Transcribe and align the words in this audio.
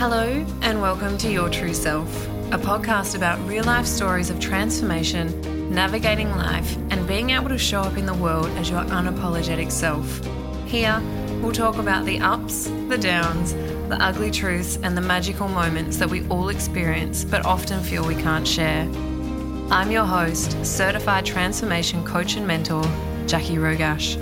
Hello, 0.00 0.46
and 0.62 0.80
welcome 0.80 1.18
to 1.18 1.30
Your 1.30 1.50
True 1.50 1.74
Self, 1.74 2.26
a 2.52 2.58
podcast 2.58 3.14
about 3.14 3.38
real 3.46 3.64
life 3.64 3.84
stories 3.84 4.30
of 4.30 4.40
transformation, 4.40 5.74
navigating 5.74 6.30
life, 6.30 6.74
and 6.88 7.06
being 7.06 7.28
able 7.28 7.50
to 7.50 7.58
show 7.58 7.82
up 7.82 7.98
in 7.98 8.06
the 8.06 8.14
world 8.14 8.46
as 8.56 8.70
your 8.70 8.80
unapologetic 8.84 9.70
self. 9.70 10.24
Here, 10.64 11.02
we'll 11.42 11.52
talk 11.52 11.76
about 11.76 12.06
the 12.06 12.18
ups, 12.18 12.68
the 12.88 12.96
downs, 12.96 13.52
the 13.90 13.98
ugly 14.00 14.30
truths, 14.30 14.78
and 14.82 14.96
the 14.96 15.02
magical 15.02 15.48
moments 15.48 15.98
that 15.98 16.08
we 16.08 16.26
all 16.28 16.48
experience 16.48 17.22
but 17.22 17.44
often 17.44 17.82
feel 17.82 18.06
we 18.06 18.14
can't 18.14 18.48
share. 18.48 18.84
I'm 19.70 19.90
your 19.90 20.06
host, 20.06 20.64
certified 20.64 21.26
transformation 21.26 22.06
coach 22.06 22.36
and 22.36 22.46
mentor, 22.46 22.84
Jackie 23.26 23.56
Rogash. 23.56 24.16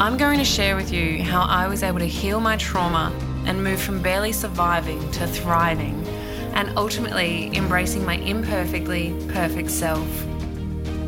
I'm 0.00 0.16
going 0.16 0.38
to 0.38 0.44
share 0.46 0.74
with 0.74 0.90
you 0.90 1.22
how 1.22 1.42
I 1.42 1.68
was 1.68 1.82
able 1.82 1.98
to 1.98 2.08
heal 2.08 2.40
my 2.40 2.56
trauma 2.56 3.12
and 3.46 3.62
move 3.62 3.80
from 3.80 4.00
barely 4.00 4.32
surviving 4.32 5.10
to 5.12 5.26
thriving 5.26 6.06
and 6.54 6.76
ultimately 6.76 7.54
embracing 7.56 8.04
my 8.04 8.16
imperfectly 8.16 9.14
perfect 9.28 9.70
self. 9.70 10.06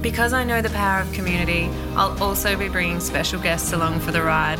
Because 0.00 0.32
I 0.32 0.44
know 0.44 0.60
the 0.60 0.70
power 0.70 1.00
of 1.00 1.12
community, 1.12 1.70
I'll 1.96 2.22
also 2.22 2.56
be 2.56 2.68
bringing 2.68 3.00
special 3.00 3.40
guests 3.40 3.72
along 3.72 4.00
for 4.00 4.10
the 4.10 4.22
ride. 4.22 4.58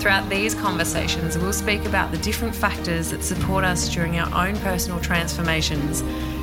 Throughout 0.00 0.28
these 0.28 0.54
conversations, 0.54 1.38
we'll 1.38 1.52
speak 1.52 1.84
about 1.84 2.10
the 2.10 2.18
different 2.18 2.54
factors 2.54 3.10
that 3.10 3.22
support 3.22 3.64
us 3.64 3.88
during 3.88 4.18
our 4.18 4.46
own 4.46 4.56
personal 4.58 5.00
transformations, 5.00 6.00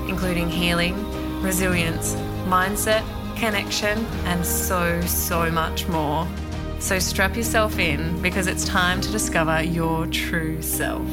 including 0.08 0.50
healing, 0.50 0.96
resilience, 1.42 2.16
mindset, 2.48 3.04
connection, 3.36 4.06
and 4.26 4.46
so, 4.46 5.02
so 5.02 5.52
much 5.52 5.88
more. 5.88 6.28
So 6.80 6.98
strap 6.98 7.36
yourself 7.36 7.78
in 7.78 8.22
because 8.22 8.48
it's 8.48 8.64
time 8.64 9.02
to 9.02 9.12
discover 9.12 9.62
your 9.62 10.08
true 10.08 10.62
self. 10.62 11.06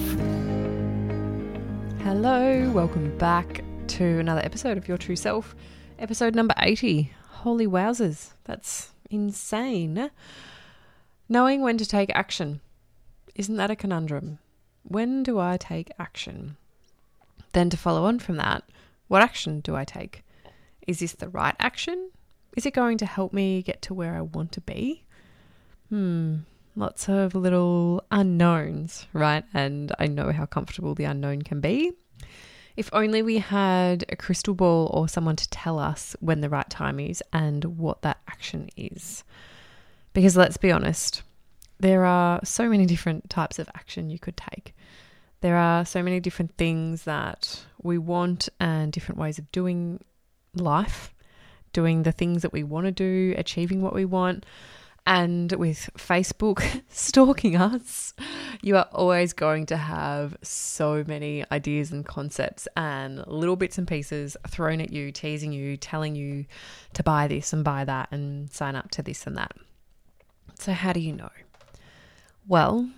Hello, 2.04 2.70
welcome 2.70 3.18
back 3.18 3.64
to 3.88 4.04
another 4.04 4.42
episode 4.42 4.78
of 4.78 4.86
Your 4.86 4.96
True 4.96 5.16
Self, 5.16 5.56
episode 5.98 6.36
number 6.36 6.54
80. 6.56 7.12
Holy 7.28 7.66
wowzers, 7.66 8.30
that's 8.44 8.90
insane. 9.10 10.12
Knowing 11.28 11.62
when 11.62 11.78
to 11.78 11.84
take 11.84 12.10
action. 12.14 12.60
Isn't 13.34 13.56
that 13.56 13.70
a 13.70 13.76
conundrum? 13.76 14.38
When 14.84 15.24
do 15.24 15.40
I 15.40 15.56
take 15.56 15.90
action? 15.98 16.56
Then, 17.54 17.70
to 17.70 17.76
follow 17.76 18.04
on 18.04 18.20
from 18.20 18.36
that, 18.36 18.62
what 19.08 19.20
action 19.20 19.60
do 19.60 19.74
I 19.74 19.84
take? 19.84 20.22
Is 20.86 21.00
this 21.00 21.12
the 21.12 21.28
right 21.28 21.56
action? 21.58 22.12
Is 22.56 22.66
it 22.66 22.72
going 22.72 22.98
to 22.98 23.06
help 23.06 23.32
me 23.32 23.62
get 23.62 23.82
to 23.82 23.94
where 23.94 24.14
I 24.14 24.20
want 24.20 24.52
to 24.52 24.60
be? 24.60 25.05
Hmm, 25.88 26.38
lots 26.74 27.08
of 27.08 27.34
little 27.34 28.04
unknowns, 28.10 29.06
right? 29.12 29.44
And 29.54 29.92
I 29.98 30.06
know 30.06 30.32
how 30.32 30.46
comfortable 30.46 30.94
the 30.94 31.04
unknown 31.04 31.42
can 31.42 31.60
be. 31.60 31.92
If 32.76 32.90
only 32.92 33.22
we 33.22 33.38
had 33.38 34.04
a 34.08 34.16
crystal 34.16 34.54
ball 34.54 34.90
or 34.92 35.08
someone 35.08 35.36
to 35.36 35.48
tell 35.48 35.78
us 35.78 36.14
when 36.20 36.40
the 36.40 36.50
right 36.50 36.68
time 36.68 37.00
is 37.00 37.22
and 37.32 37.64
what 37.64 38.02
that 38.02 38.18
action 38.28 38.68
is. 38.76 39.24
Because 40.12 40.36
let's 40.36 40.58
be 40.58 40.70
honest, 40.70 41.22
there 41.78 42.04
are 42.04 42.40
so 42.44 42.68
many 42.68 42.84
different 42.84 43.30
types 43.30 43.58
of 43.58 43.68
action 43.74 44.10
you 44.10 44.18
could 44.18 44.36
take. 44.36 44.74
There 45.40 45.56
are 45.56 45.84
so 45.84 46.02
many 46.02 46.20
different 46.20 46.56
things 46.56 47.04
that 47.04 47.64
we 47.82 47.98
want 47.98 48.48
and 48.58 48.92
different 48.92 49.20
ways 49.20 49.38
of 49.38 49.50
doing 49.52 50.02
life, 50.54 51.14
doing 51.72 52.02
the 52.02 52.12
things 52.12 52.42
that 52.42 52.52
we 52.52 52.62
want 52.62 52.86
to 52.86 52.92
do, 52.92 53.34
achieving 53.36 53.80
what 53.82 53.94
we 53.94 54.04
want. 54.04 54.44
And 55.06 55.52
with 55.52 55.88
Facebook 55.96 56.82
stalking 56.88 57.54
us, 57.56 58.12
you 58.60 58.76
are 58.76 58.88
always 58.92 59.32
going 59.32 59.66
to 59.66 59.76
have 59.76 60.36
so 60.42 61.04
many 61.06 61.44
ideas 61.52 61.92
and 61.92 62.04
concepts 62.04 62.66
and 62.76 63.24
little 63.28 63.54
bits 63.54 63.78
and 63.78 63.86
pieces 63.86 64.36
thrown 64.48 64.80
at 64.80 64.92
you, 64.92 65.12
teasing 65.12 65.52
you, 65.52 65.76
telling 65.76 66.16
you 66.16 66.44
to 66.94 67.04
buy 67.04 67.28
this 67.28 67.52
and 67.52 67.62
buy 67.62 67.84
that 67.84 68.08
and 68.10 68.50
sign 68.52 68.74
up 68.74 68.90
to 68.92 69.02
this 69.02 69.26
and 69.28 69.36
that. 69.36 69.52
So, 70.58 70.72
how 70.72 70.92
do 70.92 71.00
you 71.00 71.12
know? 71.12 71.30
Well, 72.48 72.90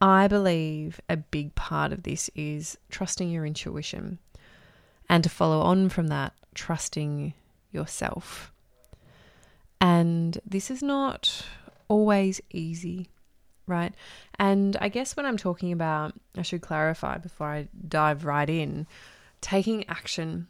I 0.00 0.28
believe 0.28 1.00
a 1.08 1.16
big 1.16 1.54
part 1.54 1.92
of 1.92 2.02
this 2.02 2.30
is 2.34 2.76
trusting 2.90 3.30
your 3.30 3.46
intuition. 3.46 4.18
And 5.08 5.24
to 5.24 5.30
follow 5.30 5.60
on 5.60 5.88
from 5.88 6.08
that, 6.08 6.34
trusting 6.54 7.34
yourself. 7.72 8.52
And 9.80 10.38
this 10.46 10.70
is 10.70 10.82
not 10.82 11.44
always 11.88 12.40
easy, 12.50 13.08
right? 13.66 13.94
And 14.38 14.76
I 14.80 14.88
guess 14.88 15.16
when 15.16 15.26
I'm 15.26 15.36
talking 15.36 15.72
about, 15.72 16.14
I 16.36 16.42
should 16.42 16.60
clarify 16.60 17.18
before 17.18 17.48
I 17.48 17.68
dive 17.88 18.24
right 18.24 18.48
in, 18.48 18.86
taking 19.40 19.88
action, 19.88 20.46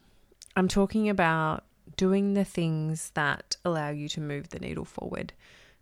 I'm 0.57 0.69
talking 0.69 1.09
about 1.09 1.65
doing 1.97 2.35
the 2.35 2.45
things 2.45 3.11
that 3.15 3.57
allow 3.65 3.91
you 3.91 4.09
to 4.09 4.21
move 4.21 4.49
the 4.49 4.59
needle 4.59 4.85
forward, 4.85 5.33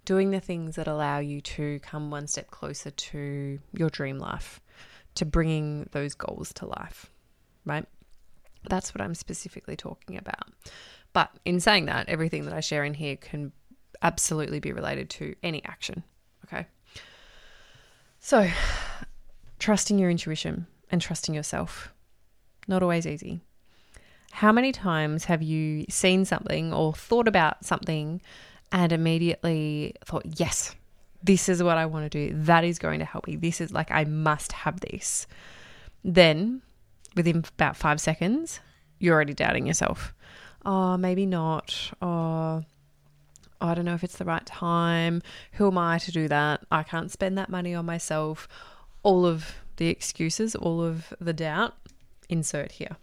doing 0.05 0.31
the 0.31 0.41
things 0.41 0.77
that 0.77 0.87
allow 0.87 1.19
you 1.19 1.41
to 1.41 1.79
come 1.81 2.11
one 2.11 2.27
step 2.27 2.51
closer 2.51 2.91
to 2.91 3.59
your 3.73 3.91
dream 3.91 4.19
life, 4.19 4.61
to 5.15 5.25
bringing 5.25 5.89
those 5.93 6.15
goals 6.15 6.53
to 6.55 6.67
life, 6.67 7.11
right? 7.65 7.87
That's 8.69 8.95
what 8.95 9.01
I'm 9.01 9.15
specifically 9.15 9.77
talking 9.77 10.17
about. 10.19 10.49
But 11.13 11.31
in 11.45 11.61
saying 11.61 11.87
that, 11.87 12.09
everything 12.09 12.45
that 12.45 12.55
I 12.55 12.61
share 12.61 12.85
in 12.85 12.95
here 12.95 13.17
can 13.17 13.53
absolutely 14.03 14.61
be 14.61 14.73
related 14.73 15.11
to 15.11 15.35
any 15.43 15.65
action. 15.65 16.05
Okay. 16.45 16.67
So, 18.21 18.49
trusting 19.59 19.99
your 19.99 20.11
intuition 20.11 20.67
and 20.91 21.01
trusting 21.01 21.35
yourself. 21.35 21.93
Not 22.67 22.83
always 22.83 23.07
easy. 23.07 23.41
How 24.33 24.53
many 24.53 24.73
times 24.73 25.25
have 25.25 25.43
you 25.43 25.87
seen 25.89 26.25
something 26.25 26.73
or 26.73 26.93
thought 26.93 27.27
about 27.27 27.65
something 27.65 28.21
and 28.71 28.93
immediately 28.93 29.95
thought, 30.05 30.25
yes, 30.39 30.75
this 31.23 31.49
is 31.49 31.63
what 31.63 31.79
I 31.79 31.87
want 31.87 32.11
to 32.11 32.29
do. 32.29 32.35
That 32.37 32.65
is 32.65 32.79
going 32.79 32.99
to 33.01 33.05
help 33.05 33.27
me. 33.27 33.37
This 33.37 33.61
is 33.61 33.73
like, 33.73 33.91
I 33.91 34.05
must 34.05 34.53
have 34.53 34.81
this. 34.81 35.27
Then, 36.05 36.63
within 37.17 37.45
about 37.57 37.77
five 37.77 38.01
seconds, 38.01 38.61
you're 38.99 39.15
already 39.15 39.35
doubting 39.35 39.67
yourself 39.67 40.15
oh, 40.65 40.97
maybe 40.97 41.27
not. 41.27 41.93
Oh, 42.01 42.65
I 43.61 43.75
don't 43.75 43.85
know 43.85 43.95
if 43.95 44.05
it's 44.05 44.19
the 44.19 44.25
right 44.25 44.45
time. 44.47 45.23
Who 45.53 45.67
am 45.67 45.79
I 45.79 45.99
to 45.99 46.13
do 46.13 46.29
that? 46.29 46.65
I 46.71 46.83
can't 46.83 47.11
spend 47.11 47.37
that 47.39 47.49
money 47.49 47.75
on 47.75 47.87
myself. 47.87 48.49
All 49.03 49.27
of 49.27 49.55
the 49.77 49.89
excuses, 49.89 50.55
all 50.55 50.83
of 50.83 51.13
the 51.21 51.33
doubt, 51.33 51.75
insert 52.29 52.73
here, 52.73 52.97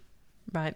right? 0.54 0.76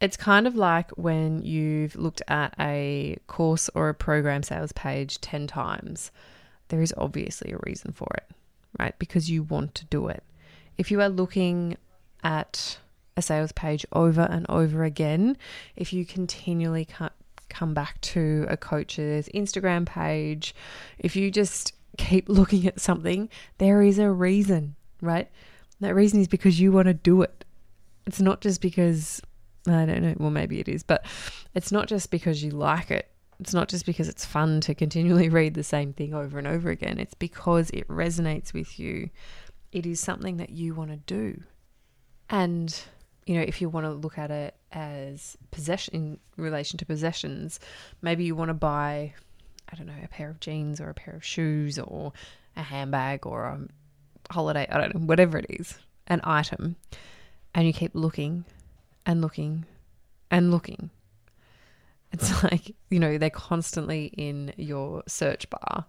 It's 0.00 0.16
kind 0.16 0.46
of 0.46 0.56
like 0.56 0.90
when 0.92 1.42
you've 1.42 1.94
looked 1.94 2.22
at 2.26 2.54
a 2.58 3.18
course 3.26 3.68
or 3.74 3.90
a 3.90 3.94
program 3.94 4.42
sales 4.42 4.72
page 4.72 5.20
10 5.20 5.46
times. 5.46 6.10
There 6.68 6.80
is 6.80 6.94
obviously 6.96 7.52
a 7.52 7.58
reason 7.66 7.92
for 7.92 8.08
it, 8.16 8.24
right? 8.78 8.98
Because 8.98 9.30
you 9.30 9.42
want 9.42 9.74
to 9.74 9.84
do 9.86 10.08
it. 10.08 10.22
If 10.78 10.90
you 10.90 11.00
are 11.02 11.08
looking 11.08 11.76
at 12.22 12.78
a 13.20 13.22
sales 13.22 13.52
page 13.52 13.86
over 13.92 14.22
and 14.22 14.46
over 14.48 14.82
again, 14.82 15.36
if 15.76 15.92
you 15.92 16.04
continually 16.04 16.88
come 17.48 17.74
back 17.74 18.00
to 18.00 18.46
a 18.48 18.56
coach's 18.56 19.28
Instagram 19.34 19.86
page, 19.86 20.54
if 20.98 21.14
you 21.14 21.30
just 21.30 21.74
keep 21.98 22.28
looking 22.40 22.66
at 22.66 22.80
something, 22.80 23.28
there 23.58 23.82
is 23.82 23.98
a 23.98 24.10
reason, 24.10 24.74
right? 25.02 25.30
That 25.80 25.94
reason 25.94 26.20
is 26.20 26.28
because 26.28 26.58
you 26.58 26.72
want 26.72 26.86
to 26.86 26.94
do 26.94 27.22
it. 27.22 27.44
It's 28.06 28.20
not 28.20 28.40
just 28.40 28.60
because, 28.60 29.20
I 29.68 29.84
don't 29.84 30.02
know, 30.02 30.14
well, 30.18 30.30
maybe 30.30 30.58
it 30.58 30.68
is, 30.68 30.82
but 30.82 31.04
it's 31.54 31.70
not 31.70 31.86
just 31.86 32.10
because 32.10 32.42
you 32.42 32.50
like 32.50 32.90
it. 32.90 33.10
It's 33.38 33.54
not 33.54 33.68
just 33.68 33.86
because 33.86 34.08
it's 34.08 34.24
fun 34.24 34.60
to 34.62 34.74
continually 34.74 35.28
read 35.40 35.54
the 35.54 35.62
same 35.62 35.92
thing 35.92 36.14
over 36.14 36.38
and 36.38 36.46
over 36.46 36.70
again. 36.70 36.98
It's 36.98 37.14
because 37.14 37.70
it 37.70 37.86
resonates 37.88 38.52
with 38.52 38.78
you. 38.78 39.10
It 39.72 39.86
is 39.86 40.00
something 40.00 40.38
that 40.38 40.50
you 40.50 40.74
want 40.74 40.90
to 40.90 40.96
do. 40.96 41.42
And 42.28 42.82
you 43.26 43.34
know, 43.34 43.42
if 43.42 43.60
you 43.60 43.68
want 43.68 43.86
to 43.86 43.92
look 43.92 44.18
at 44.18 44.30
it 44.30 44.54
as 44.72 45.36
possession 45.50 45.94
in 45.94 46.42
relation 46.42 46.78
to 46.78 46.86
possessions, 46.86 47.60
maybe 48.02 48.24
you 48.24 48.34
want 48.34 48.48
to 48.48 48.54
buy, 48.54 49.14
I 49.70 49.76
don't 49.76 49.86
know, 49.86 49.92
a 50.02 50.08
pair 50.08 50.30
of 50.30 50.40
jeans 50.40 50.80
or 50.80 50.90
a 50.90 50.94
pair 50.94 51.14
of 51.14 51.24
shoes 51.24 51.78
or 51.78 52.12
a 52.56 52.62
handbag 52.62 53.26
or 53.26 53.44
a 53.44 53.60
holiday, 54.32 54.66
I 54.70 54.78
don't 54.78 54.94
know, 54.94 55.06
whatever 55.06 55.38
it 55.38 55.46
is, 55.48 55.78
an 56.06 56.20
item, 56.24 56.76
and 57.54 57.66
you 57.66 57.72
keep 57.72 57.94
looking 57.94 58.44
and 59.06 59.20
looking 59.20 59.66
and 60.30 60.50
looking. 60.50 60.90
It's 62.12 62.42
like, 62.44 62.74
you 62.90 62.98
know, 62.98 63.18
they're 63.18 63.30
constantly 63.30 64.06
in 64.16 64.52
your 64.56 65.02
search 65.06 65.48
bar, 65.50 65.86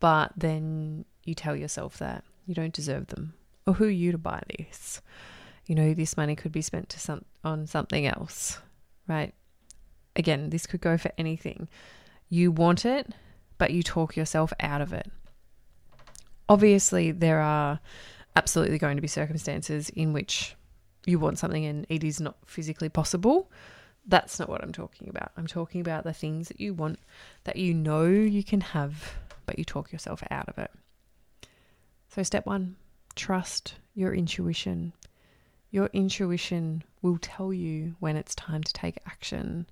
but 0.00 0.32
then 0.36 1.04
you 1.24 1.34
tell 1.34 1.56
yourself 1.56 1.98
that 1.98 2.24
you 2.46 2.54
don't 2.54 2.74
deserve 2.74 3.08
them. 3.08 3.34
Or 3.66 3.74
who 3.74 3.84
are 3.84 3.90
you 3.90 4.12
to 4.12 4.18
buy 4.18 4.42
this? 4.58 5.00
You 5.66 5.74
know, 5.74 5.94
this 5.94 6.16
money 6.16 6.36
could 6.36 6.52
be 6.52 6.62
spent 6.62 6.88
to 6.90 7.00
some 7.00 7.24
on 7.42 7.66
something 7.66 8.06
else, 8.06 8.58
right? 9.08 9.34
Again, 10.16 10.50
this 10.50 10.66
could 10.66 10.80
go 10.80 10.96
for 10.96 11.10
anything. 11.18 11.68
You 12.28 12.50
want 12.50 12.84
it, 12.84 13.12
but 13.58 13.70
you 13.70 13.82
talk 13.82 14.16
yourself 14.16 14.52
out 14.60 14.80
of 14.80 14.92
it. 14.92 15.10
Obviously, 16.48 17.10
there 17.10 17.40
are 17.40 17.80
absolutely 18.36 18.78
going 18.78 18.96
to 18.96 19.02
be 19.02 19.08
circumstances 19.08 19.88
in 19.90 20.12
which 20.12 20.56
you 21.06 21.18
want 21.18 21.38
something 21.38 21.64
and 21.64 21.86
it 21.88 22.02
is 22.02 22.20
not 22.20 22.36
physically 22.46 22.88
possible. 22.88 23.50
That's 24.06 24.38
not 24.38 24.48
what 24.48 24.62
I'm 24.62 24.72
talking 24.72 25.08
about. 25.08 25.32
I'm 25.36 25.46
talking 25.46 25.80
about 25.80 26.04
the 26.04 26.12
things 26.12 26.48
that 26.48 26.60
you 26.60 26.74
want 26.74 26.98
that 27.44 27.56
you 27.56 27.72
know 27.72 28.04
you 28.04 28.44
can 28.44 28.60
have, 28.60 29.14
but 29.46 29.58
you 29.58 29.64
talk 29.64 29.92
yourself 29.92 30.22
out 30.30 30.48
of 30.48 30.58
it. 30.58 30.70
So, 32.08 32.22
step 32.22 32.46
one 32.46 32.76
trust 33.14 33.74
your 33.94 34.12
intuition. 34.12 34.92
Your 35.74 35.90
intuition 35.92 36.84
will 37.02 37.18
tell 37.20 37.52
you 37.52 37.96
when 37.98 38.16
it's 38.16 38.36
time 38.36 38.62
to 38.62 38.72
take 38.72 38.96
action. 39.06 39.66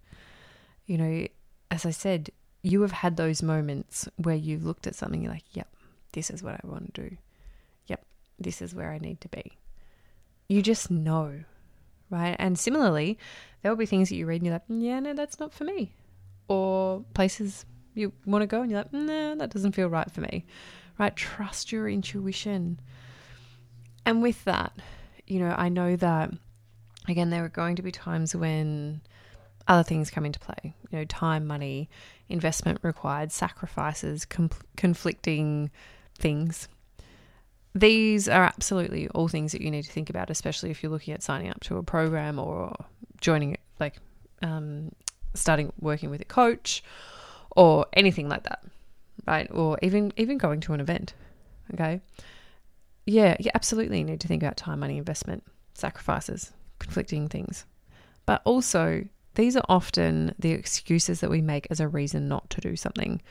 You 0.85 0.99
know, 0.99 1.29
as 1.71 1.87
I 1.87 1.93
said, 1.93 2.31
you 2.61 2.83
have 2.83 2.91
had 2.91 3.17
those 3.17 3.41
moments 3.41 4.09
where 4.17 4.35
you've 4.35 4.65
looked 4.65 4.89
at 4.89 4.97
something, 4.97 5.23
you're 5.23 5.31
like, 5.31 5.45
yep, 5.53 5.69
this 6.13 6.29
is 6.29 6.43
what 6.43 6.55
I 6.55 6.61
want 6.67 6.93
to 6.93 7.09
do. 7.09 7.17
Yep, 7.87 8.05
this 8.41 8.61
is 8.61 8.75
where 8.75 8.91
I 8.91 8.99
need 8.99 9.21
to 9.21 9.29
be. 9.29 9.53
You 10.49 10.61
just 10.61 10.91
know, 10.91 11.45
right? 12.11 12.35
And 12.37 12.59
similarly, 12.59 13.17
there 13.63 13.71
will 13.71 13.77
be 13.77 13.87
things 13.87 14.09
that 14.09 14.17
you 14.17 14.27
read 14.27 14.41
and 14.43 14.47
you're 14.47 14.57
like, 14.57 14.67
mm, 14.67 14.83
yeah, 14.83 14.99
no, 14.99 15.15
that's 15.15 15.39
not 15.39 15.53
for 15.53 15.63
me. 15.63 15.95
Or 16.49 17.05
places 17.15 17.65
you 17.95 18.13
want 18.27 18.43
to 18.43 18.49
go 18.49 18.61
and 18.63 18.73
you're 18.73 18.81
like, 18.81 18.93
nah, 18.93 19.37
that 19.37 19.51
doesn't 19.51 19.77
feel 19.77 19.87
right 19.87 20.11
for 20.11 20.23
me, 20.23 20.47
right? 20.99 21.15
Trust 21.15 21.71
your 21.71 21.89
intuition. 21.89 22.81
And 24.05 24.21
with 24.21 24.43
that, 24.47 24.73
you 25.33 25.41
know, 25.41 25.55
I 25.57 25.69
know 25.71 25.97
that, 25.97 26.31
again, 27.09 27.31
there 27.31 27.45
are 27.45 27.49
going 27.49 27.77
to 27.77 27.83
be 27.83 27.91
times 27.91 28.37
when 28.37 29.01
other 29.67 29.83
things 29.83 30.11
come 30.11 30.27
into 30.27 30.39
play, 30.39 30.75
you 30.91 30.99
know, 30.99 31.05
time, 31.05 31.47
money, 31.47 31.89
investment 32.29 32.79
required, 32.83 33.33
sacrifices, 33.33 34.25
com- 34.27 34.51
conflicting 34.77 35.71
things. 36.19 36.69
These 37.75 38.29
are 38.29 38.45
absolutely 38.45 39.09
all 39.09 39.29
things 39.29 39.53
that 39.53 39.63
you 39.63 39.71
need 39.71 39.85
to 39.85 39.91
think 39.91 40.11
about, 40.11 40.29
especially 40.29 40.71
if 40.71 40.83
you're 40.83 40.93
looking 40.93 41.15
at 41.15 41.23
signing 41.23 41.49
up 41.49 41.61
to 41.61 41.79
a 41.79 41.83
program 41.83 42.39
or 42.39 42.75
joining, 43.21 43.57
like, 43.81 43.97
um, 44.43 44.91
starting 45.35 45.73
working 45.81 46.11
with 46.11 46.21
a 46.21 46.27
coach 46.27 46.85
or 47.57 47.87
anything 47.95 48.29
like 48.29 48.43
that, 48.43 48.63
right? 49.27 49.49
Or 49.51 49.79
even 49.81 50.13
even 50.17 50.37
going 50.37 50.61
to 50.61 50.75
an 50.75 50.81
event. 50.81 51.15
Okay, 51.73 52.03
yeah, 53.07 53.37
you 53.41 53.51
absolutely 53.55 54.05
need 54.05 54.21
to 54.21 54.29
think 54.29 54.43
about 54.43 54.57
time, 54.57 54.81
money, 54.81 54.99
investment, 54.99 55.43
sacrifices, 55.75 56.53
conflicting 56.79 57.29
things, 57.29 57.65
but 58.27 58.43
also 58.45 59.05
these 59.35 59.57
are 59.57 59.65
often 59.69 60.35
the 60.39 60.51
excuses 60.51 61.21
that 61.21 61.31
we 61.31 61.41
make 61.41 61.67
as 61.71 61.81
a 61.81 61.89
reason 61.89 62.29
not 62.29 62.51
to 62.51 62.61
do 62.61 62.77
something. 62.77 63.23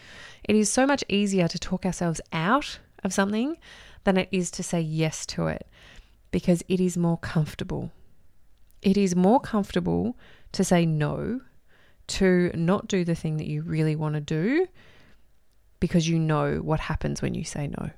It 0.43 0.55
is 0.55 0.71
so 0.71 0.85
much 0.87 1.03
easier 1.07 1.47
to 1.47 1.59
talk 1.59 1.85
ourselves 1.85 2.19
out 2.33 2.79
of 3.03 3.13
something 3.13 3.57
than 4.03 4.17
it 4.17 4.29
is 4.31 4.49
to 4.51 4.63
say 4.63 4.81
yes 4.81 5.25
to 5.27 5.47
it 5.47 5.67
because 6.31 6.63
it 6.67 6.79
is 6.79 6.97
more 6.97 7.17
comfortable. 7.17 7.91
It 8.81 8.97
is 8.97 9.15
more 9.15 9.39
comfortable 9.39 10.17
to 10.53 10.63
say 10.63 10.85
no, 10.85 11.41
to 12.07 12.51
not 12.55 12.87
do 12.87 13.05
the 13.05 13.15
thing 13.15 13.37
that 13.37 13.47
you 13.47 13.61
really 13.61 13.95
want 13.95 14.15
to 14.15 14.21
do 14.21 14.67
because 15.79 16.07
you 16.07 16.17
know 16.17 16.57
what 16.57 16.79
happens 16.79 17.21
when 17.21 17.35
you 17.35 17.43
say 17.43 17.67
no. 17.67 17.91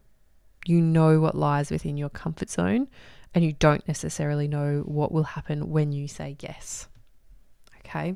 You 0.65 0.81
know 0.81 1.19
what 1.19 1.35
lies 1.35 1.71
within 1.71 1.97
your 1.97 2.09
comfort 2.09 2.49
zone, 2.49 2.87
and 3.33 3.43
you 3.43 3.53
don't 3.53 3.87
necessarily 3.87 4.47
know 4.47 4.83
what 4.85 5.11
will 5.11 5.23
happen 5.23 5.69
when 5.69 5.91
you 5.91 6.07
say 6.07 6.37
yes. 6.39 6.87
Okay. 7.79 8.15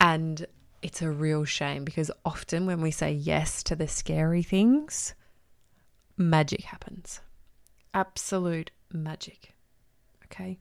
And 0.00 0.46
it's 0.82 1.02
a 1.02 1.10
real 1.10 1.44
shame 1.44 1.84
because 1.84 2.10
often 2.24 2.66
when 2.66 2.80
we 2.80 2.90
say 2.90 3.12
yes 3.12 3.62
to 3.64 3.74
the 3.74 3.88
scary 3.88 4.42
things, 4.42 5.14
magic 6.16 6.62
happens. 6.62 7.20
Absolute 7.94 8.70
magic. 8.92 9.54
Okay. 10.26 10.58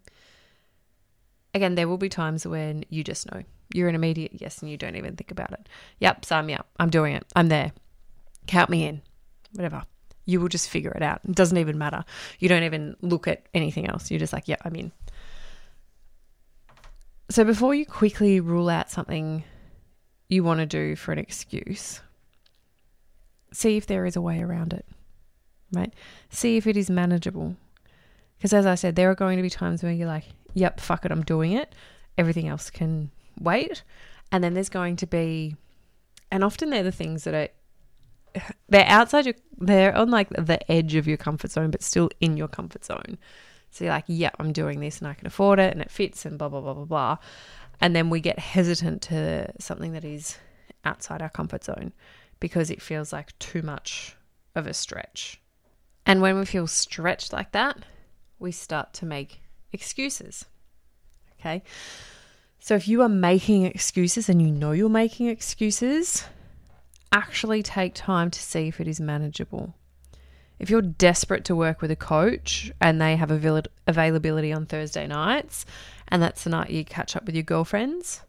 Again, 1.54 1.76
there 1.76 1.88
will 1.88 1.98
be 1.98 2.10
times 2.10 2.46
when 2.46 2.86
you 2.90 3.04
just 3.04 3.32
know. 3.32 3.44
You're 3.74 3.90
an 3.90 3.96
immediate 3.96 4.34
yes 4.34 4.60
and 4.62 4.70
you 4.70 4.78
don't 4.78 4.96
even 4.96 5.16
think 5.16 5.32
about 5.32 5.52
it. 5.52 5.68
Yep, 6.00 6.26
sign 6.26 6.46
me 6.46 6.54
up. 6.54 6.68
I'm 6.80 6.90
doing 6.90 7.16
it. 7.16 7.26
I'm 7.36 7.50
there. 7.50 7.72
Count 8.48 8.70
me 8.70 8.86
in. 8.86 9.02
Whatever. 9.54 9.84
You 10.26 10.42
will 10.42 10.48
just 10.48 10.70
figure 10.70 10.92
it 10.92 11.04
out. 11.04 11.22
It 11.28 11.36
doesn't 11.36 11.58
even 11.58 11.78
matter. 11.78 12.04
You 12.40 12.50
don't 12.50 12.64
even 12.64 12.96
look 13.02 13.28
at 13.28 13.46
anything 13.54 13.88
else. 13.88 14.10
You're 14.10 14.20
just 14.20 14.34
like, 14.34 14.48
yeah, 14.48 14.58
I'm 14.64 14.76
in. 14.76 14.92
So 17.30 17.44
before 17.44 17.74
you 17.74 17.86
quickly 17.86 18.40
rule 18.40 18.70
out 18.70 18.92
something 18.92 19.44
you 20.28 20.44
want 20.44 20.60
to 20.60 20.66
do 20.66 20.96
for 20.96 21.12
an 21.12 21.20
excuse, 21.20 22.02
see 23.52 23.78
if 23.78 23.88
there 23.88 24.06
is 24.06 24.16
a 24.16 24.22
way 24.22 24.42
around 24.42 24.74
it, 24.74 24.86
right? 25.72 25.94
See 26.30 26.58
if 26.58 26.68
it 26.68 26.78
is 26.78 26.90
manageable. 26.90 27.56
Because 28.38 28.54
as 28.54 28.66
I 28.66 28.76
said, 28.76 28.96
there 28.96 29.10
are 29.10 29.16
going 29.16 29.38
to 29.38 29.44
be 29.44 29.50
times 29.50 29.82
where 29.82 29.92
you're 29.92 30.08
like, 30.08 30.26
yep, 30.54 30.80
fuck 30.80 31.06
it, 31.06 31.12
I'm 31.12 31.24
doing 31.24 31.54
it. 31.54 31.74
Everything 32.18 32.48
else 32.48 32.70
can 32.70 33.12
wait. 33.40 33.84
And 34.32 34.44
then 34.44 34.54
there's 34.54 34.70
going 34.70 34.96
to 34.98 35.08
be, 35.08 35.56
and 36.32 36.44
often 36.44 36.70
they're 36.70 36.84
the 36.84 36.92
things 36.92 37.24
that 37.24 37.34
are, 37.34 37.50
they're 38.70 38.88
outside 38.88 39.26
your, 39.26 39.36
they're 39.58 39.96
on 39.96 40.10
like 40.10 40.30
the 40.30 40.60
edge 40.72 40.96
of 40.96 41.08
your 41.08 41.18
comfort 41.18 41.52
zone, 41.52 41.72
but 41.72 41.82
still 41.82 42.10
in 42.20 42.38
your 42.38 42.48
comfort 42.48 42.86
zone. 42.86 43.18
So 43.72 43.84
you're 43.84 43.94
like, 43.94 44.06
yeah, 44.08 44.32
I'm 44.40 44.54
doing 44.54 44.80
this 44.80 45.00
and 45.00 45.08
I 45.08 45.14
can 45.14 45.28
afford 45.28 45.60
it 45.60 45.74
and 45.74 45.82
it 45.82 45.92
fits 45.92 46.26
and 46.26 46.38
blah, 46.38 46.50
blah, 46.50 46.62
blah, 46.62 46.74
blah, 46.74 46.86
blah. 46.86 47.18
And 47.82 47.96
then 47.96 48.10
we 48.10 48.22
get 48.22 48.40
hesitant 48.40 49.02
to 49.04 49.52
something 49.60 49.92
that 49.94 50.06
is 50.06 50.38
outside 50.86 51.22
our 51.22 51.30
comfort 51.30 51.64
zone 51.64 51.92
because 52.40 52.70
it 52.70 52.82
feels 52.82 53.12
like 53.12 53.38
too 53.40 53.62
much 53.62 54.16
of 54.56 54.68
a 54.68 54.74
stretch. 54.74 55.42
And 56.06 56.22
when 56.22 56.38
we 56.38 56.46
feel 56.46 56.68
stretched 56.68 57.34
like 57.34 57.52
that, 57.52 57.78
we 58.40 58.52
start 58.52 58.94
to 58.94 59.06
make 59.06 59.42
excuses. 59.74 60.46
Okay. 61.40 61.64
So 62.60 62.76
if 62.76 62.88
you 62.88 63.02
are 63.02 63.10
making 63.10 63.66
excuses 63.66 64.30
and 64.30 64.42
you 64.42 64.52
know 64.52 64.72
you're 64.72 64.90
making 64.90 65.28
excuses, 65.28 66.24
actually 67.16 67.64
take 67.64 67.94
time 67.96 68.30
to 68.30 68.40
see 68.40 68.68
if 68.68 68.80
it 68.80 68.88
is 68.88 69.00
manageable 69.00 69.74
if 70.60 70.70
you're 70.70 70.82
desperate 70.82 71.46
to 71.46 71.56
work 71.56 71.82
with 71.82 71.92
a 71.92 71.96
coach 71.96 72.72
and 72.80 73.02
they 73.02 73.16
have 73.16 73.32
availability 73.32 74.54
on 74.54 74.66
Thursday 74.66 75.06
nights 75.08 75.66
and 76.08 76.22
that's 76.22 76.44
the 76.44 76.50
night 76.50 76.70
you 76.70 76.86
catch 76.86 77.16
up 77.16 77.26
with 77.26 77.36
your 77.36 77.44
girlfriends, 77.44 78.22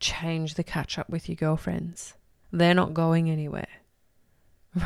change 0.00 0.54
the 0.54 0.64
catch 0.64 0.98
up 0.98 1.08
with 1.08 1.28
your 1.28 1.36
girlfriends. 1.36 2.14
They're 2.52 2.74
not 2.74 2.94
going 2.94 3.30
anywhere. 3.30 3.68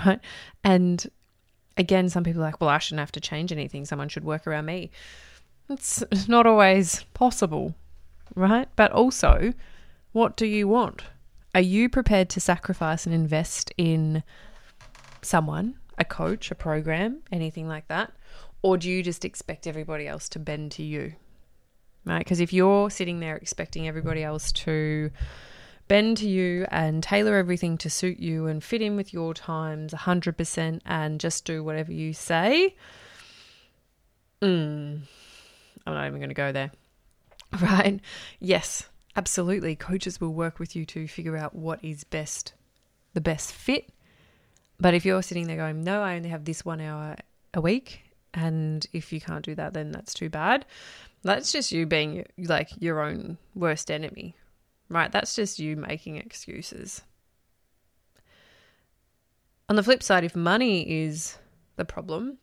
Right? 0.07 0.21
And 0.63 1.07
again, 1.77 2.09
some 2.09 2.25
people 2.25 2.41
are 2.41 2.47
like, 2.47 2.59
well, 2.59 2.71
I 2.71 2.79
shouldn't 2.79 3.01
have 3.01 3.13
to 3.13 3.21
change 3.21 3.53
anything. 3.53 3.85
Someone 3.85 4.09
should 4.09 4.25
work 4.25 4.47
around 4.47 4.65
me. 4.65 4.91
It's 5.69 6.03
not 6.27 6.47
always 6.47 7.03
possible, 7.13 7.75
right? 8.35 8.67
But 8.77 8.93
also, 8.93 9.53
what 10.13 10.39
do 10.39 10.47
you 10.47 10.69
want? 10.69 11.03
Are 11.55 11.61
you 11.61 11.89
prepared 11.89 12.29
to 12.31 12.41
sacrifice 12.41 13.07
and 13.07 13.15
invest 13.15 13.73
in 13.77 14.25
someone 15.23 15.77
a 15.97 16.05
coach, 16.05 16.51
a 16.51 16.55
program, 16.57 17.21
anything 17.31 17.69
like 17.69 17.87
that? 17.87 18.13
Or 18.63 18.77
do 18.77 18.91
you 18.91 19.03
just 19.03 19.25
expect 19.25 19.67
everybody 19.67 20.09
else 20.09 20.29
to 20.31 20.41
bend 20.41 20.73
to 20.73 20.83
you? 20.83 21.15
Right? 22.05 22.19
Because 22.19 22.41
if 22.41 22.53
you're 22.53 22.91
sitting 22.91 23.21
there 23.21 23.37
expecting 23.37 23.87
everybody 23.87 24.25
else 24.25 24.51
to 24.53 25.11
bend 25.87 26.17
to 26.17 26.29
you 26.29 26.67
and 26.71 27.03
tailor 27.03 27.37
everything 27.37 27.79
to 27.79 27.91
suit 27.91 28.19
you 28.19 28.47
and 28.47 28.65
fit 28.65 28.83
in 28.83 28.97
with 28.97 29.13
your 29.13 29.35
times 29.35 29.93
100% 29.93 30.81
and 30.85 31.21
just 31.21 31.45
do 31.45 31.63
whatever 31.63 31.93
you 31.93 32.13
say, 32.13 32.75
mm, 34.43 34.99
I'm 35.87 35.95
not 35.95 36.07
even 36.07 36.19
going 36.19 36.31
to 36.31 36.35
go 36.35 36.53
there. 36.53 36.73
Right? 37.61 38.01
Yes, 38.41 38.89
absolutely. 39.17 39.77
Coaches 39.77 40.21
will 40.21 40.35
work 40.35 40.59
with 40.59 40.75
you 40.75 40.85
to 40.87 41.07
figure 41.07 41.37
out 41.37 41.55
what 41.55 41.83
is 41.85 42.05
best, 42.05 42.53
the 43.13 43.21
best 43.21 43.53
fit 43.53 43.91
but 44.79 44.95
if 44.95 45.05
you're 45.05 45.23
sitting 45.23 45.47
there 45.47 45.57
going, 45.57 45.85
no, 45.85 46.03
I 46.03 46.17
only 46.17 46.31
have 46.31 46.45
this 46.45 46.65
one 46.65 46.81
hour 46.81 47.17
a 47.53 47.61
week, 47.61 48.03
and 48.33 48.87
if 48.93 49.13
you 49.13 49.21
can't 49.21 49.45
do 49.45 49.55
that, 49.55 49.73
then 49.73 49.93
that's 49.93 50.15
too 50.15 50.29
bad. 50.29 50.67
That's 51.23 51.53
just 51.53 51.73
you 51.73 51.87
being 51.87 52.27
like 52.39 52.71
your 52.81 53.01
own 53.01 53.39
worst 53.55 53.91
enemy, 53.91 54.37
right? 54.89 55.11
That's 55.11 55.35
just 55.35 55.59
you 55.59 55.77
making 55.77 56.17
excuses. 56.17 57.03
On 59.69 59.77
the 59.77 59.83
flip 59.83 60.03
side, 60.03 60.25
if 60.25 60.37
money 60.37 60.83
is 61.05 61.39
the 61.77 61.85
problem, 61.85 62.39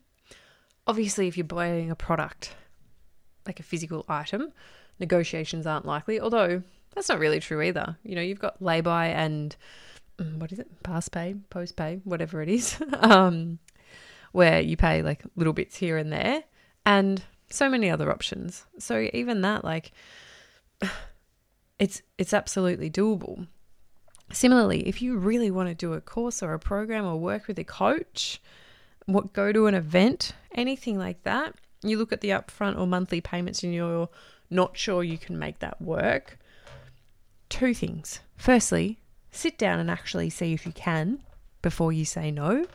obviously, 0.88 1.28
if 1.28 1.38
you're 1.38 1.44
buying 1.44 1.92
a 1.92 1.96
product, 1.96 2.56
like 3.46 3.60
a 3.60 3.64
physical 3.64 4.06
item, 4.08 4.54
negotiations 5.02 5.68
aren't 5.68 5.86
likely, 5.86 6.22
although 6.22 6.64
that's 6.96 7.10
not 7.10 7.20
really 7.20 7.42
true 7.42 7.62
either. 7.62 7.98
You 8.04 8.16
know, 8.16 8.22
you've 8.22 8.40
got 8.40 8.62
lay-by 8.62 9.08
and 9.08 9.56
Mm, 10.22 10.38
what 10.38 10.52
is 10.52 10.60
it? 10.60 10.68
Fast 10.84 11.12
pay, 11.12 11.36
post 11.50 11.76
pay, 11.76 12.02
whatever 12.04 12.42
it 12.42 12.50
is, 12.50 12.82
um, 13.00 13.60
where 14.32 14.62
you 14.62 14.78
pay 14.78 15.02
like 15.02 15.24
little 15.36 15.54
bits 15.54 15.78
here 15.78 15.98
and 15.98 16.12
there, 16.12 16.44
and 16.86 17.24
so 17.50 17.70
many 17.70 17.90
other 17.90 18.12
options. 18.12 18.66
So 18.78 19.10
even 19.14 19.42
that, 19.42 19.64
like, 19.64 19.92
it's 21.80 22.02
it's 22.18 22.34
absolutely 22.34 22.90
doable. 22.90 23.48
Similarly, 24.32 24.88
if 24.88 25.02
you 25.02 25.18
really 25.18 25.52
want 25.52 25.70
to 25.70 25.76
do 25.76 25.94
a 25.94 26.02
course 26.02 26.42
or 26.42 26.54
a 26.54 26.60
program 26.60 27.06
or 27.06 27.18
work 27.18 27.48
with 27.48 27.60
a 27.60 27.66
coach, 27.66 28.42
what 29.06 29.34
go 29.34 29.52
to 29.52 29.68
an 29.68 29.76
event, 29.76 30.34
anything 30.54 30.98
like 30.98 31.24
that. 31.24 31.56
You 31.84 31.98
look 31.98 32.14
at 32.14 32.22
the 32.22 32.30
upfront 32.30 32.80
or 32.80 32.86
monthly 32.86 33.22
payments 33.22 33.64
in 33.64 33.74
you're 33.74 34.08
not 34.52 34.78
sure 34.78 35.04
you 35.04 35.18
can 35.18 35.40
make 35.40 35.60
that 35.60 35.82
work. 35.82 36.38
Two 37.50 37.74
things. 37.74 38.20
Firstly, 38.36 39.00
sit 39.32 39.58
down 39.58 39.80
and 39.80 39.90
actually 39.90 40.30
see 40.30 40.54
if 40.54 40.66
you 40.66 40.72
can 40.72 41.24
before 41.62 41.92
you 41.92 42.06
say 42.06 42.32
no. 42.32 42.66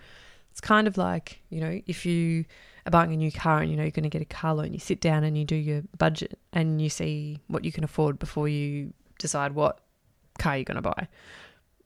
It's 0.50 0.61
kind 0.61 0.88
of 0.88 0.97
like, 0.97 1.40
you 1.50 1.61
know, 1.61 1.80
if 1.87 2.06
you 2.06 2.47
are 2.87 2.90
buying 2.90 3.12
a 3.12 3.16
new 3.16 3.30
car 3.30 3.61
and 3.61 3.71
you 3.71 3.76
know 3.76 3.83
you're 3.83 3.90
going 3.90 4.04
to 4.04 4.09
get 4.09 4.23
a 4.23 4.25
car 4.25 4.54
loan, 4.54 4.73
you 4.73 4.78
sit 4.78 5.00
down 5.00 5.23
and 5.23 5.37
you 5.37 5.45
do 5.45 5.56
your 5.56 5.83
budget 5.99 6.38
and 6.52 6.80
you 6.80 6.88
see 6.88 7.40
what 7.49 7.64
you 7.64 7.73
can 7.73 7.85
afford 7.85 8.18
before 8.18 8.49
you 8.49 8.92
decide 9.18 9.52
what 9.52 9.80
car 10.38 10.56
you're 10.56 10.64
going 10.64 10.76
to 10.76 10.83
buy. 10.83 11.09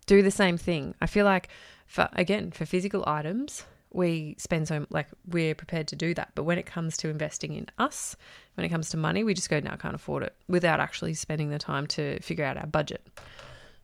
Do 0.06 0.22
the 0.22 0.30
same 0.30 0.56
thing. 0.56 0.94
I 1.00 1.06
feel 1.06 1.24
like 1.24 1.48
for 1.86 2.08
again, 2.12 2.52
for 2.52 2.64
physical 2.64 3.02
items, 3.06 3.64
we 3.92 4.36
spend 4.38 4.68
so 4.68 4.86
like 4.90 5.08
we're 5.26 5.54
prepared 5.54 5.88
to 5.88 5.96
do 5.96 6.14
that. 6.14 6.30
But 6.34 6.44
when 6.44 6.58
it 6.58 6.66
comes 6.66 6.96
to 6.98 7.08
investing 7.08 7.54
in 7.54 7.66
us, 7.78 8.16
when 8.54 8.64
it 8.64 8.68
comes 8.68 8.90
to 8.90 8.96
money, 8.96 9.24
we 9.24 9.34
just 9.34 9.50
go, 9.50 9.58
now 9.60 9.76
can't 9.76 9.94
afford 9.94 10.22
it 10.22 10.34
without 10.48 10.80
actually 10.80 11.14
spending 11.14 11.50
the 11.50 11.58
time 11.58 11.86
to 11.88 12.20
figure 12.20 12.44
out 12.44 12.56
our 12.56 12.66
budget. 12.66 13.06